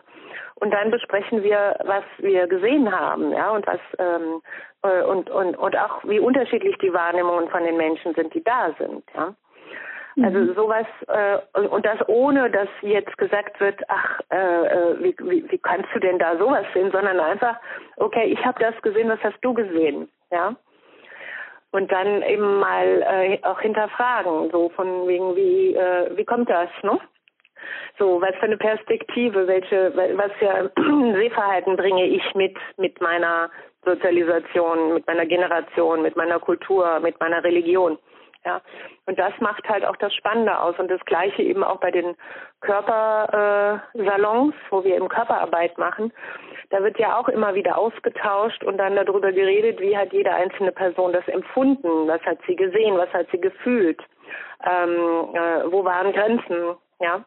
und 0.56 0.72
dann 0.74 0.92
besprechen 0.92 1.44
wir, 1.44 1.78
was 1.86 2.04
wir 2.18 2.48
gesehen 2.48 2.92
haben, 2.92 3.32
ja, 3.32 3.52
und 3.52 3.68
was 3.68 3.80
ähm, 4.00 4.42
äh, 4.84 5.04
und 5.04 5.30
und 5.30 5.58
und 5.58 5.78
auch 5.78 6.04
wie 6.04 6.20
unterschiedlich 6.20 6.78
die 6.80 6.94
Wahrnehmungen 6.94 7.50
von 7.50 7.64
den 7.64 7.78
Menschen 7.78 8.14
sind, 8.16 8.34
die 8.34 8.44
da 8.44 8.74
sind, 8.80 9.04
ja. 9.16 9.34
Also 10.24 10.40
mhm. 10.40 10.54
sowas 10.56 10.86
äh, 11.08 11.60
und 11.60 11.86
das 11.86 12.00
ohne, 12.08 12.50
dass 12.50 12.70
jetzt 12.82 13.18
gesagt 13.18 13.60
wird, 13.60 13.82
ach, 13.90 14.22
äh, 14.32 14.38
äh, 14.38 15.04
wie, 15.04 15.16
wie, 15.20 15.52
wie 15.52 15.58
kannst 15.58 15.90
du 15.94 16.00
denn 16.00 16.20
da 16.20 16.38
sowas 16.38 16.66
sehen, 16.74 16.90
sondern 16.92 17.20
einfach, 17.20 17.58
okay, 17.98 18.26
ich 18.26 18.46
habe 18.46 18.58
das 18.62 18.82
gesehen, 18.82 19.10
was 19.10 19.22
hast 19.24 19.38
du 19.42 19.54
gesehen, 19.54 20.10
ja? 20.32 20.56
Und 21.72 21.92
dann 21.92 22.22
eben 22.22 22.60
mal 22.60 23.02
äh, 23.02 23.40
auch 23.44 23.60
hinterfragen, 23.60 24.50
so 24.52 24.70
von 24.70 25.06
wegen 25.06 25.36
wie 25.36 25.76
äh, 25.76 26.16
wie 26.16 26.24
kommt 26.24 26.50
das, 26.50 26.70
ne? 26.82 26.98
So, 28.00 28.22
was 28.22 28.36
für 28.36 28.44
eine 28.44 28.58
Perspektive, 28.58 29.48
welche, 29.48 29.92
was 29.96 30.32
für 30.40 30.72
Sehverhalten 31.18 31.76
bringe 31.76 32.06
ich 32.06 32.24
mit 32.36 32.56
mit 32.78 33.02
meiner 33.02 33.50
Sozialisation, 33.84 34.94
mit 34.94 35.08
meiner 35.08 35.26
Generation, 35.26 36.02
mit 36.02 36.16
meiner 36.16 36.40
Kultur, 36.40 37.02
mit 37.02 37.20
meiner 37.20 37.44
Religion. 37.44 37.98
Ja, 38.46 38.62
und 39.08 39.18
das 39.18 39.34
macht 39.40 39.68
halt 39.68 39.84
auch 39.84 39.96
das 39.96 40.14
Spannende 40.14 40.60
aus. 40.60 40.78
Und 40.78 40.92
das 40.92 41.04
Gleiche 41.06 41.42
eben 41.42 41.64
auch 41.64 41.80
bei 41.80 41.90
den 41.90 42.16
Körpersalons, 42.62 44.54
äh, 44.54 44.58
wo 44.70 44.84
wir 44.84 44.96
eben 44.96 45.10
Körperarbeit 45.10 45.80
machen. 45.80 46.14
Da 46.70 46.84
wird 46.84 47.00
ja 47.00 47.18
auch 47.18 47.28
immer 47.28 47.56
wieder 47.56 47.76
ausgetauscht 47.78 48.64
und 48.64 48.78
dann 48.78 48.96
darüber 48.96 49.32
geredet, 49.32 49.80
wie 49.82 49.98
hat 49.98 50.14
jede 50.14 50.32
einzelne 50.32 50.72
Person 50.72 51.12
das 51.12 51.28
empfunden, 51.28 52.08
was 52.08 52.22
hat 52.22 52.38
sie 52.46 52.56
gesehen, 52.56 52.98
was 52.98 53.12
hat 53.14 53.28
sie 53.32 53.42
gefühlt, 53.42 54.00
ähm, 54.64 55.30
äh, 55.34 55.72
wo 55.72 55.84
waren 55.84 56.14
Grenzen, 56.14 56.76
ja. 57.00 57.26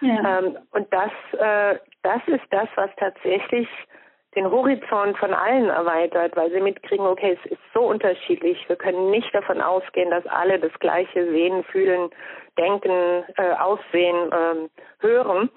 ja. 0.00 0.38
Ähm, 0.38 0.58
und 0.72 0.92
das, 0.92 1.10
äh, 1.38 1.78
das 2.02 2.22
ist 2.26 2.44
das, 2.50 2.68
was 2.76 2.90
tatsächlich 2.96 3.68
den 4.34 4.50
Horizont 4.50 5.18
von 5.18 5.34
allen 5.34 5.68
erweitert, 5.68 6.34
weil 6.36 6.50
sie 6.50 6.60
mitkriegen, 6.60 7.06
okay, 7.06 7.38
es 7.38 7.52
ist 7.52 7.60
so 7.74 7.80
unterschiedlich. 7.80 8.66
Wir 8.66 8.76
können 8.76 9.10
nicht 9.10 9.32
davon 9.34 9.60
ausgehen, 9.60 10.10
dass 10.10 10.26
alle 10.26 10.58
das 10.58 10.72
Gleiche 10.80 11.30
sehen, 11.30 11.64
fühlen, 11.64 12.08
denken, 12.58 13.24
äh, 13.36 13.52
aussehen, 13.58 14.32
äh, 14.32 14.68
hören. 15.00 15.50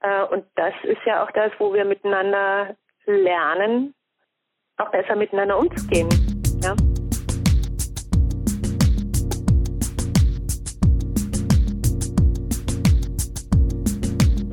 Äh, 0.00 0.22
und 0.24 0.44
das 0.54 0.74
ist 0.84 1.00
ja 1.06 1.24
auch 1.24 1.30
das, 1.32 1.50
wo 1.58 1.74
wir 1.74 1.84
miteinander 1.84 2.76
lernen, 3.06 3.94
auch 4.76 4.90
besser 4.90 5.16
miteinander 5.16 5.58
umzugehen. 5.58 6.08
Ja. 6.62 6.76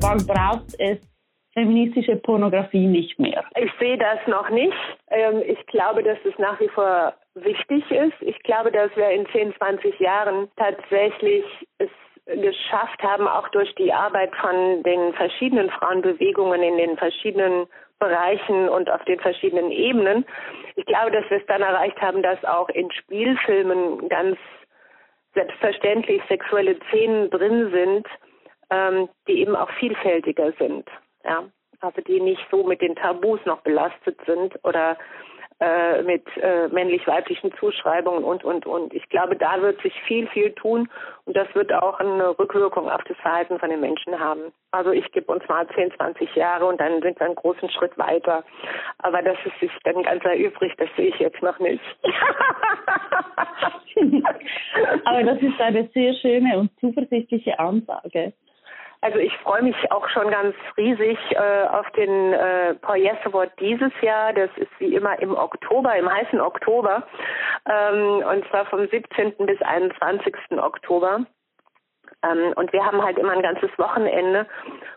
Wann 0.00 0.26
braucht 0.26 0.74
es 0.78 1.15
feministische 1.56 2.16
Pornografie 2.16 2.86
nicht 2.86 3.18
mehr? 3.18 3.42
Ich 3.56 3.72
sehe 3.80 3.96
das 3.96 4.18
noch 4.26 4.50
nicht. 4.50 4.76
Ähm, 5.08 5.42
ich 5.46 5.64
glaube, 5.66 6.02
dass 6.02 6.18
es 6.24 6.38
nach 6.38 6.60
wie 6.60 6.68
vor 6.68 7.14
wichtig 7.34 7.90
ist. 7.90 8.20
Ich 8.20 8.38
glaube, 8.42 8.70
dass 8.70 8.94
wir 8.94 9.08
in 9.08 9.26
10, 9.32 9.54
20 9.56 9.98
Jahren 9.98 10.48
tatsächlich 10.56 11.44
es 11.78 11.88
geschafft 12.26 13.02
haben, 13.02 13.26
auch 13.26 13.48
durch 13.48 13.74
die 13.76 13.92
Arbeit 13.92 14.34
von 14.36 14.82
den 14.82 15.14
verschiedenen 15.14 15.70
Frauenbewegungen 15.70 16.62
in 16.62 16.76
den 16.76 16.96
verschiedenen 16.98 17.66
Bereichen 17.98 18.68
und 18.68 18.90
auf 18.90 19.02
den 19.04 19.18
verschiedenen 19.20 19.70
Ebenen. 19.70 20.26
Ich 20.74 20.84
glaube, 20.84 21.10
dass 21.12 21.28
wir 21.30 21.38
es 21.38 21.46
dann 21.46 21.62
erreicht 21.62 21.98
haben, 22.02 22.22
dass 22.22 22.44
auch 22.44 22.68
in 22.68 22.90
Spielfilmen 22.90 24.08
ganz 24.08 24.36
selbstverständlich 25.34 26.20
sexuelle 26.28 26.76
Szenen 26.88 27.30
drin 27.30 27.70
sind, 27.70 28.06
ähm, 28.70 29.08
die 29.28 29.40
eben 29.40 29.56
auch 29.56 29.70
vielfältiger 29.78 30.52
sind 30.58 30.86
ja, 31.26 31.44
also 31.80 32.00
die 32.02 32.20
nicht 32.20 32.46
so 32.50 32.64
mit 32.64 32.80
den 32.80 32.96
Tabus 32.96 33.40
noch 33.44 33.60
belastet 33.60 34.18
sind 34.26 34.58
oder 34.64 34.96
äh, 35.58 36.02
mit 36.02 36.22
äh, 36.36 36.68
männlich-weiblichen 36.68 37.50
Zuschreibungen 37.54 38.24
und, 38.24 38.44
und, 38.44 38.66
und. 38.66 38.92
Ich 38.92 39.08
glaube, 39.08 39.36
da 39.36 39.62
wird 39.62 39.80
sich 39.80 39.94
viel, 40.02 40.26
viel 40.28 40.52
tun 40.52 40.86
und 41.24 41.34
das 41.34 41.48
wird 41.54 41.72
auch 41.72 41.98
eine 41.98 42.38
Rückwirkung 42.38 42.90
auf 42.90 43.02
das 43.04 43.16
Verhalten 43.16 43.58
von 43.58 43.70
den 43.70 43.80
Menschen 43.80 44.20
haben. 44.20 44.52
Also 44.70 44.90
ich 44.90 45.10
gebe 45.12 45.32
uns 45.32 45.48
mal 45.48 45.66
10, 45.68 45.92
20 45.96 46.34
Jahre 46.34 46.66
und 46.66 46.78
dann 46.78 47.00
sind 47.00 47.18
wir 47.18 47.24
einen 47.24 47.36
großen 47.36 47.70
Schritt 47.70 47.96
weiter. 47.96 48.44
Aber 48.98 49.22
dass 49.22 49.38
es 49.46 49.60
sich 49.60 49.70
dann 49.84 50.02
ganz 50.02 50.22
erübrigt, 50.24 50.78
das 50.78 50.90
sehe 50.94 51.08
ich 51.08 51.18
jetzt 51.18 51.42
noch 51.42 51.58
nicht. 51.58 51.82
Aber 55.06 55.22
das 55.22 55.40
ist 55.40 55.58
eine 55.58 55.88
sehr 55.94 56.12
schöne 56.14 56.58
und 56.58 56.70
zuversichtliche 56.80 57.58
Ansage. 57.58 58.34
Also 59.06 59.20
ich 59.20 59.36
freue 59.36 59.62
mich 59.62 59.76
auch 59.92 60.08
schon 60.08 60.32
ganz 60.32 60.56
riesig 60.76 61.16
äh, 61.30 61.68
auf 61.68 61.88
den 61.92 62.32
äh, 62.32 62.74
Paul 62.74 62.96
Yes 62.96 63.16
Award 63.24 63.52
dieses 63.60 63.92
Jahr. 64.02 64.32
Das 64.32 64.50
ist 64.56 64.72
wie 64.80 64.96
immer 64.96 65.16
im 65.20 65.32
Oktober, 65.32 65.94
im 65.94 66.12
heißen 66.12 66.40
Oktober. 66.40 67.06
Ähm, 67.70 68.24
und 68.28 68.44
zwar 68.50 68.66
vom 68.66 68.88
17. 68.88 69.34
bis 69.46 69.62
21. 69.62 70.34
Oktober. 70.58 71.24
Ähm, 72.22 72.52
und 72.56 72.72
wir 72.72 72.84
haben 72.84 73.02
halt 73.02 73.18
immer 73.18 73.32
ein 73.32 73.42
ganzes 73.42 73.70
Wochenende 73.78 74.46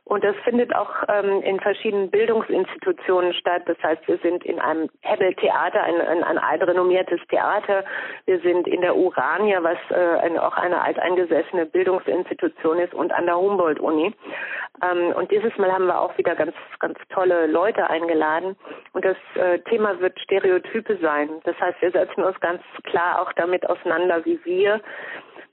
und 0.05 0.23
das 0.23 0.35
findet 0.43 0.73
auch 0.75 0.89
ähm, 1.07 1.41
in 1.43 1.59
verschiedenen 1.59 2.09
Bildungsinstitutionen 2.09 3.33
statt. 3.33 3.63
Das 3.65 3.77
heißt, 3.83 4.07
wir 4.07 4.17
sind 4.19 4.43
in 4.45 4.59
einem 4.59 4.89
Hebel 5.01 5.33
Theater, 5.35 5.83
ein, 5.83 6.01
ein, 6.01 6.23
ein 6.23 6.37
altrenommiertes 6.37 7.19
Theater. 7.29 7.83
Wir 8.25 8.39
sind 8.39 8.67
in 8.67 8.81
der 8.81 8.95
Urania, 8.95 9.61
was 9.61 9.77
äh, 9.91 10.19
eine, 10.19 10.43
auch 10.43 10.55
eine 10.55 10.81
alteingesessene 10.81 11.65
Bildungsinstitution 11.65 12.79
ist 12.79 12.93
und 12.93 13.11
an 13.11 13.25
der 13.25 13.37
Humboldt-Uni. 13.37 14.15
Ähm, 14.81 15.13
und 15.15 15.29
dieses 15.31 15.55
Mal 15.57 15.71
haben 15.71 15.87
wir 15.87 15.99
auch 15.99 16.17
wieder 16.17 16.35
ganz, 16.35 16.55
ganz 16.79 16.97
tolle 17.09 17.47
Leute 17.47 17.89
eingeladen. 17.89 18.55
Und 18.93 19.05
das 19.05 19.17
äh, 19.35 19.59
Thema 19.59 19.99
wird 19.99 20.19
Stereotype 20.19 20.97
sein. 21.01 21.29
Das 21.43 21.59
heißt, 21.59 21.81
wir 21.81 21.91
setzen 21.91 22.23
uns 22.23 22.39
ganz 22.39 22.61
klar 22.83 23.21
auch 23.21 23.33
damit 23.33 23.69
auseinander, 23.69 24.23
wie 24.25 24.39
wir 24.45 24.81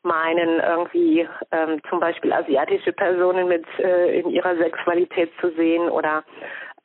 meinen, 0.06 0.60
irgendwie 0.60 1.28
ähm, 1.52 1.80
zum 1.90 2.00
Beispiel 2.00 2.32
asiatische 2.32 2.92
Personen 2.92 3.48
mit 3.48 3.64
äh, 3.78 4.20
in 4.20 4.30
ihrer 4.30 4.56
Sexualität 4.56 5.30
zu 5.40 5.50
sehen 5.50 5.88
oder 5.90 6.24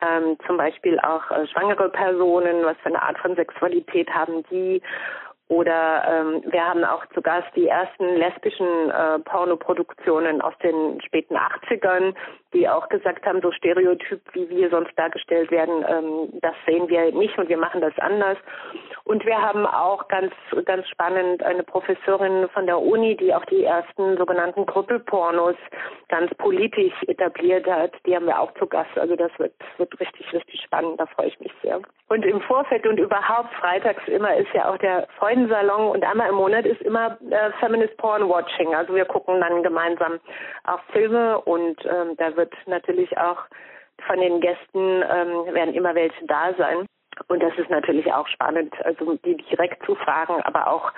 ähm, 0.01 0.37
zum 0.47 0.57
Beispiel 0.57 0.99
auch 0.99 1.29
äh, 1.31 1.47
schwangere 1.47 1.89
Personen, 1.89 2.65
was 2.65 2.75
für 2.83 2.89
eine 2.89 3.01
Art 3.01 3.17
von 3.19 3.35
Sexualität 3.35 4.09
haben 4.09 4.43
die 4.49 4.81
oder 5.51 6.03
ähm, 6.07 6.43
wir 6.49 6.65
haben 6.65 6.85
auch 6.85 7.05
zu 7.07 7.21
Gast 7.21 7.49
die 7.57 7.67
ersten 7.67 8.15
lesbischen 8.15 8.89
äh, 8.89 9.19
Pornoproduktionen 9.19 10.39
aus 10.39 10.53
den 10.63 11.01
späten 11.01 11.35
80ern, 11.35 12.15
die 12.53 12.69
auch 12.69 12.87
gesagt 12.87 13.25
haben, 13.25 13.41
so 13.41 13.51
Stereotyp, 13.51 14.21
wie 14.31 14.49
wir 14.49 14.69
sonst 14.69 14.97
dargestellt 14.97 15.51
werden, 15.51 15.83
ähm, 15.89 16.39
das 16.41 16.53
sehen 16.65 16.87
wir 16.87 17.11
nicht 17.11 17.37
und 17.37 17.49
wir 17.49 17.57
machen 17.57 17.81
das 17.81 17.91
anders. 17.99 18.37
Und 19.03 19.25
wir 19.25 19.41
haben 19.41 19.65
auch 19.65 20.07
ganz, 20.07 20.31
ganz 20.63 20.87
spannend 20.87 21.43
eine 21.43 21.63
Professorin 21.63 22.47
von 22.53 22.65
der 22.65 22.79
Uni, 22.79 23.17
die 23.17 23.33
auch 23.33 23.43
die 23.43 23.65
ersten 23.65 24.17
sogenannten 24.17 24.65
Krüppelpornos 24.65 25.55
ganz 26.07 26.33
politisch 26.35 26.93
etabliert 27.07 27.67
hat. 27.67 27.91
Die 28.05 28.15
haben 28.15 28.27
wir 28.27 28.39
auch 28.39 28.53
zu 28.53 28.67
Gast. 28.67 28.97
Also 28.97 29.17
das 29.17 29.31
wird, 29.37 29.53
wird 29.75 29.99
richtig, 29.99 30.31
richtig 30.31 30.61
spannend. 30.61 30.97
Da 30.97 31.07
freue 31.07 31.27
ich 31.27 31.39
mich 31.41 31.51
sehr. 31.61 31.81
Und 32.07 32.25
im 32.25 32.41
Vorfeld 32.41 32.85
und 32.87 32.99
überhaupt 32.99 33.53
freitags 33.55 34.07
immer 34.07 34.35
ist 34.35 34.53
ja 34.53 34.69
auch 34.69 34.77
der 34.77 35.07
Freundensalon 35.41 35.91
und 35.91 36.03
einmal 36.03 36.29
im 36.29 36.35
Monat 36.35 36.65
ist 36.65 36.81
immer 36.81 37.17
äh, 37.29 37.51
Feminist 37.59 37.97
Porn 37.97 38.27
Watching. 38.27 38.73
Also 38.75 38.95
wir 38.95 39.05
gucken 39.05 39.39
dann 39.41 39.63
gemeinsam 39.63 40.19
auch 40.65 40.81
Filme 40.91 41.39
und 41.41 41.77
ähm, 41.85 42.15
da 42.17 42.35
wird 42.35 42.53
natürlich 42.67 43.17
auch 43.17 43.39
von 44.07 44.19
den 44.19 44.39
Gästen 44.41 45.03
ähm, 45.03 45.53
werden 45.53 45.73
immer 45.73 45.95
welche 45.95 46.25
da 46.25 46.53
sein. 46.57 46.85
Und 47.27 47.43
das 47.43 47.53
ist 47.57 47.69
natürlich 47.69 48.11
auch 48.11 48.27
spannend, 48.27 48.73
also 48.83 49.15
die 49.25 49.37
direkt 49.37 49.85
zu 49.85 49.95
fragen, 49.95 50.41
aber 50.43 50.67
auch 50.67 50.91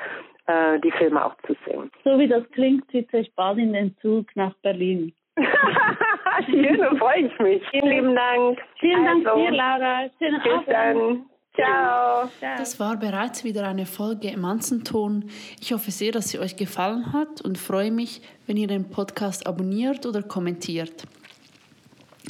äh, 0.47 0.79
die 0.79 0.91
Filme 0.91 1.25
auch 1.25 1.35
zu 1.45 1.55
sehen. 1.65 1.91
So 2.03 2.17
wie 2.19 2.27
das 2.27 2.43
klingt, 2.51 2.89
sitze 2.91 3.17
ich 3.17 3.33
bald 3.35 3.57
in 3.57 3.73
den 3.73 3.95
Zug 4.01 4.27
nach 4.35 4.53
Berlin. 4.61 5.13
Schön, 6.45 6.97
freue 6.97 7.21
ich 7.21 7.39
mich. 7.39 7.63
Vielen 7.69 7.89
lieben 7.89 8.15
Dank. 8.15 8.61
Vielen 8.79 9.07
also, 9.07 9.23
Dank 9.23 9.37
dir, 9.37 9.51
Laura. 9.51 10.09
Schönen 10.19 10.41
bis 10.43 10.51
Abend. 10.53 10.67
dann. 10.67 11.25
Ciao. 11.55 12.29
Das 12.57 12.79
war 12.79 12.97
bereits 12.97 13.43
wieder 13.43 13.67
eine 13.67 13.85
Folge 13.85 14.29
im 14.29 14.43
Anzenton. 14.43 15.29
Ich 15.59 15.71
hoffe 15.71 15.91
sehr, 15.91 16.11
dass 16.11 16.29
sie 16.29 16.39
euch 16.39 16.55
gefallen 16.55 17.13
hat 17.13 17.41
und 17.41 17.57
freue 17.57 17.91
mich, 17.91 18.21
wenn 18.47 18.57
ihr 18.57 18.67
den 18.67 18.89
Podcast 18.89 19.45
abonniert 19.45 20.05
oder 20.05 20.23
kommentiert. 20.23 21.05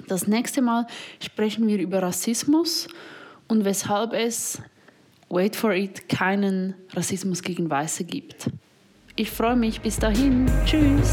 Das 0.07 0.27
nächste 0.27 0.61
Mal 0.61 0.87
sprechen 1.19 1.67
wir 1.67 1.79
über 1.79 2.01
Rassismus 2.01 2.87
und 3.47 3.63
weshalb 3.63 4.13
es, 4.13 4.61
wait 5.29 5.55
for 5.55 5.71
it, 5.71 6.09
keinen 6.09 6.73
Rassismus 6.93 7.41
gegen 7.41 7.69
Weiße 7.69 8.03
gibt. 8.03 8.49
Ich 9.15 9.29
freue 9.29 9.55
mich. 9.55 9.79
Bis 9.81 9.99
dahin. 9.99 10.49
Tschüss. 10.65 11.11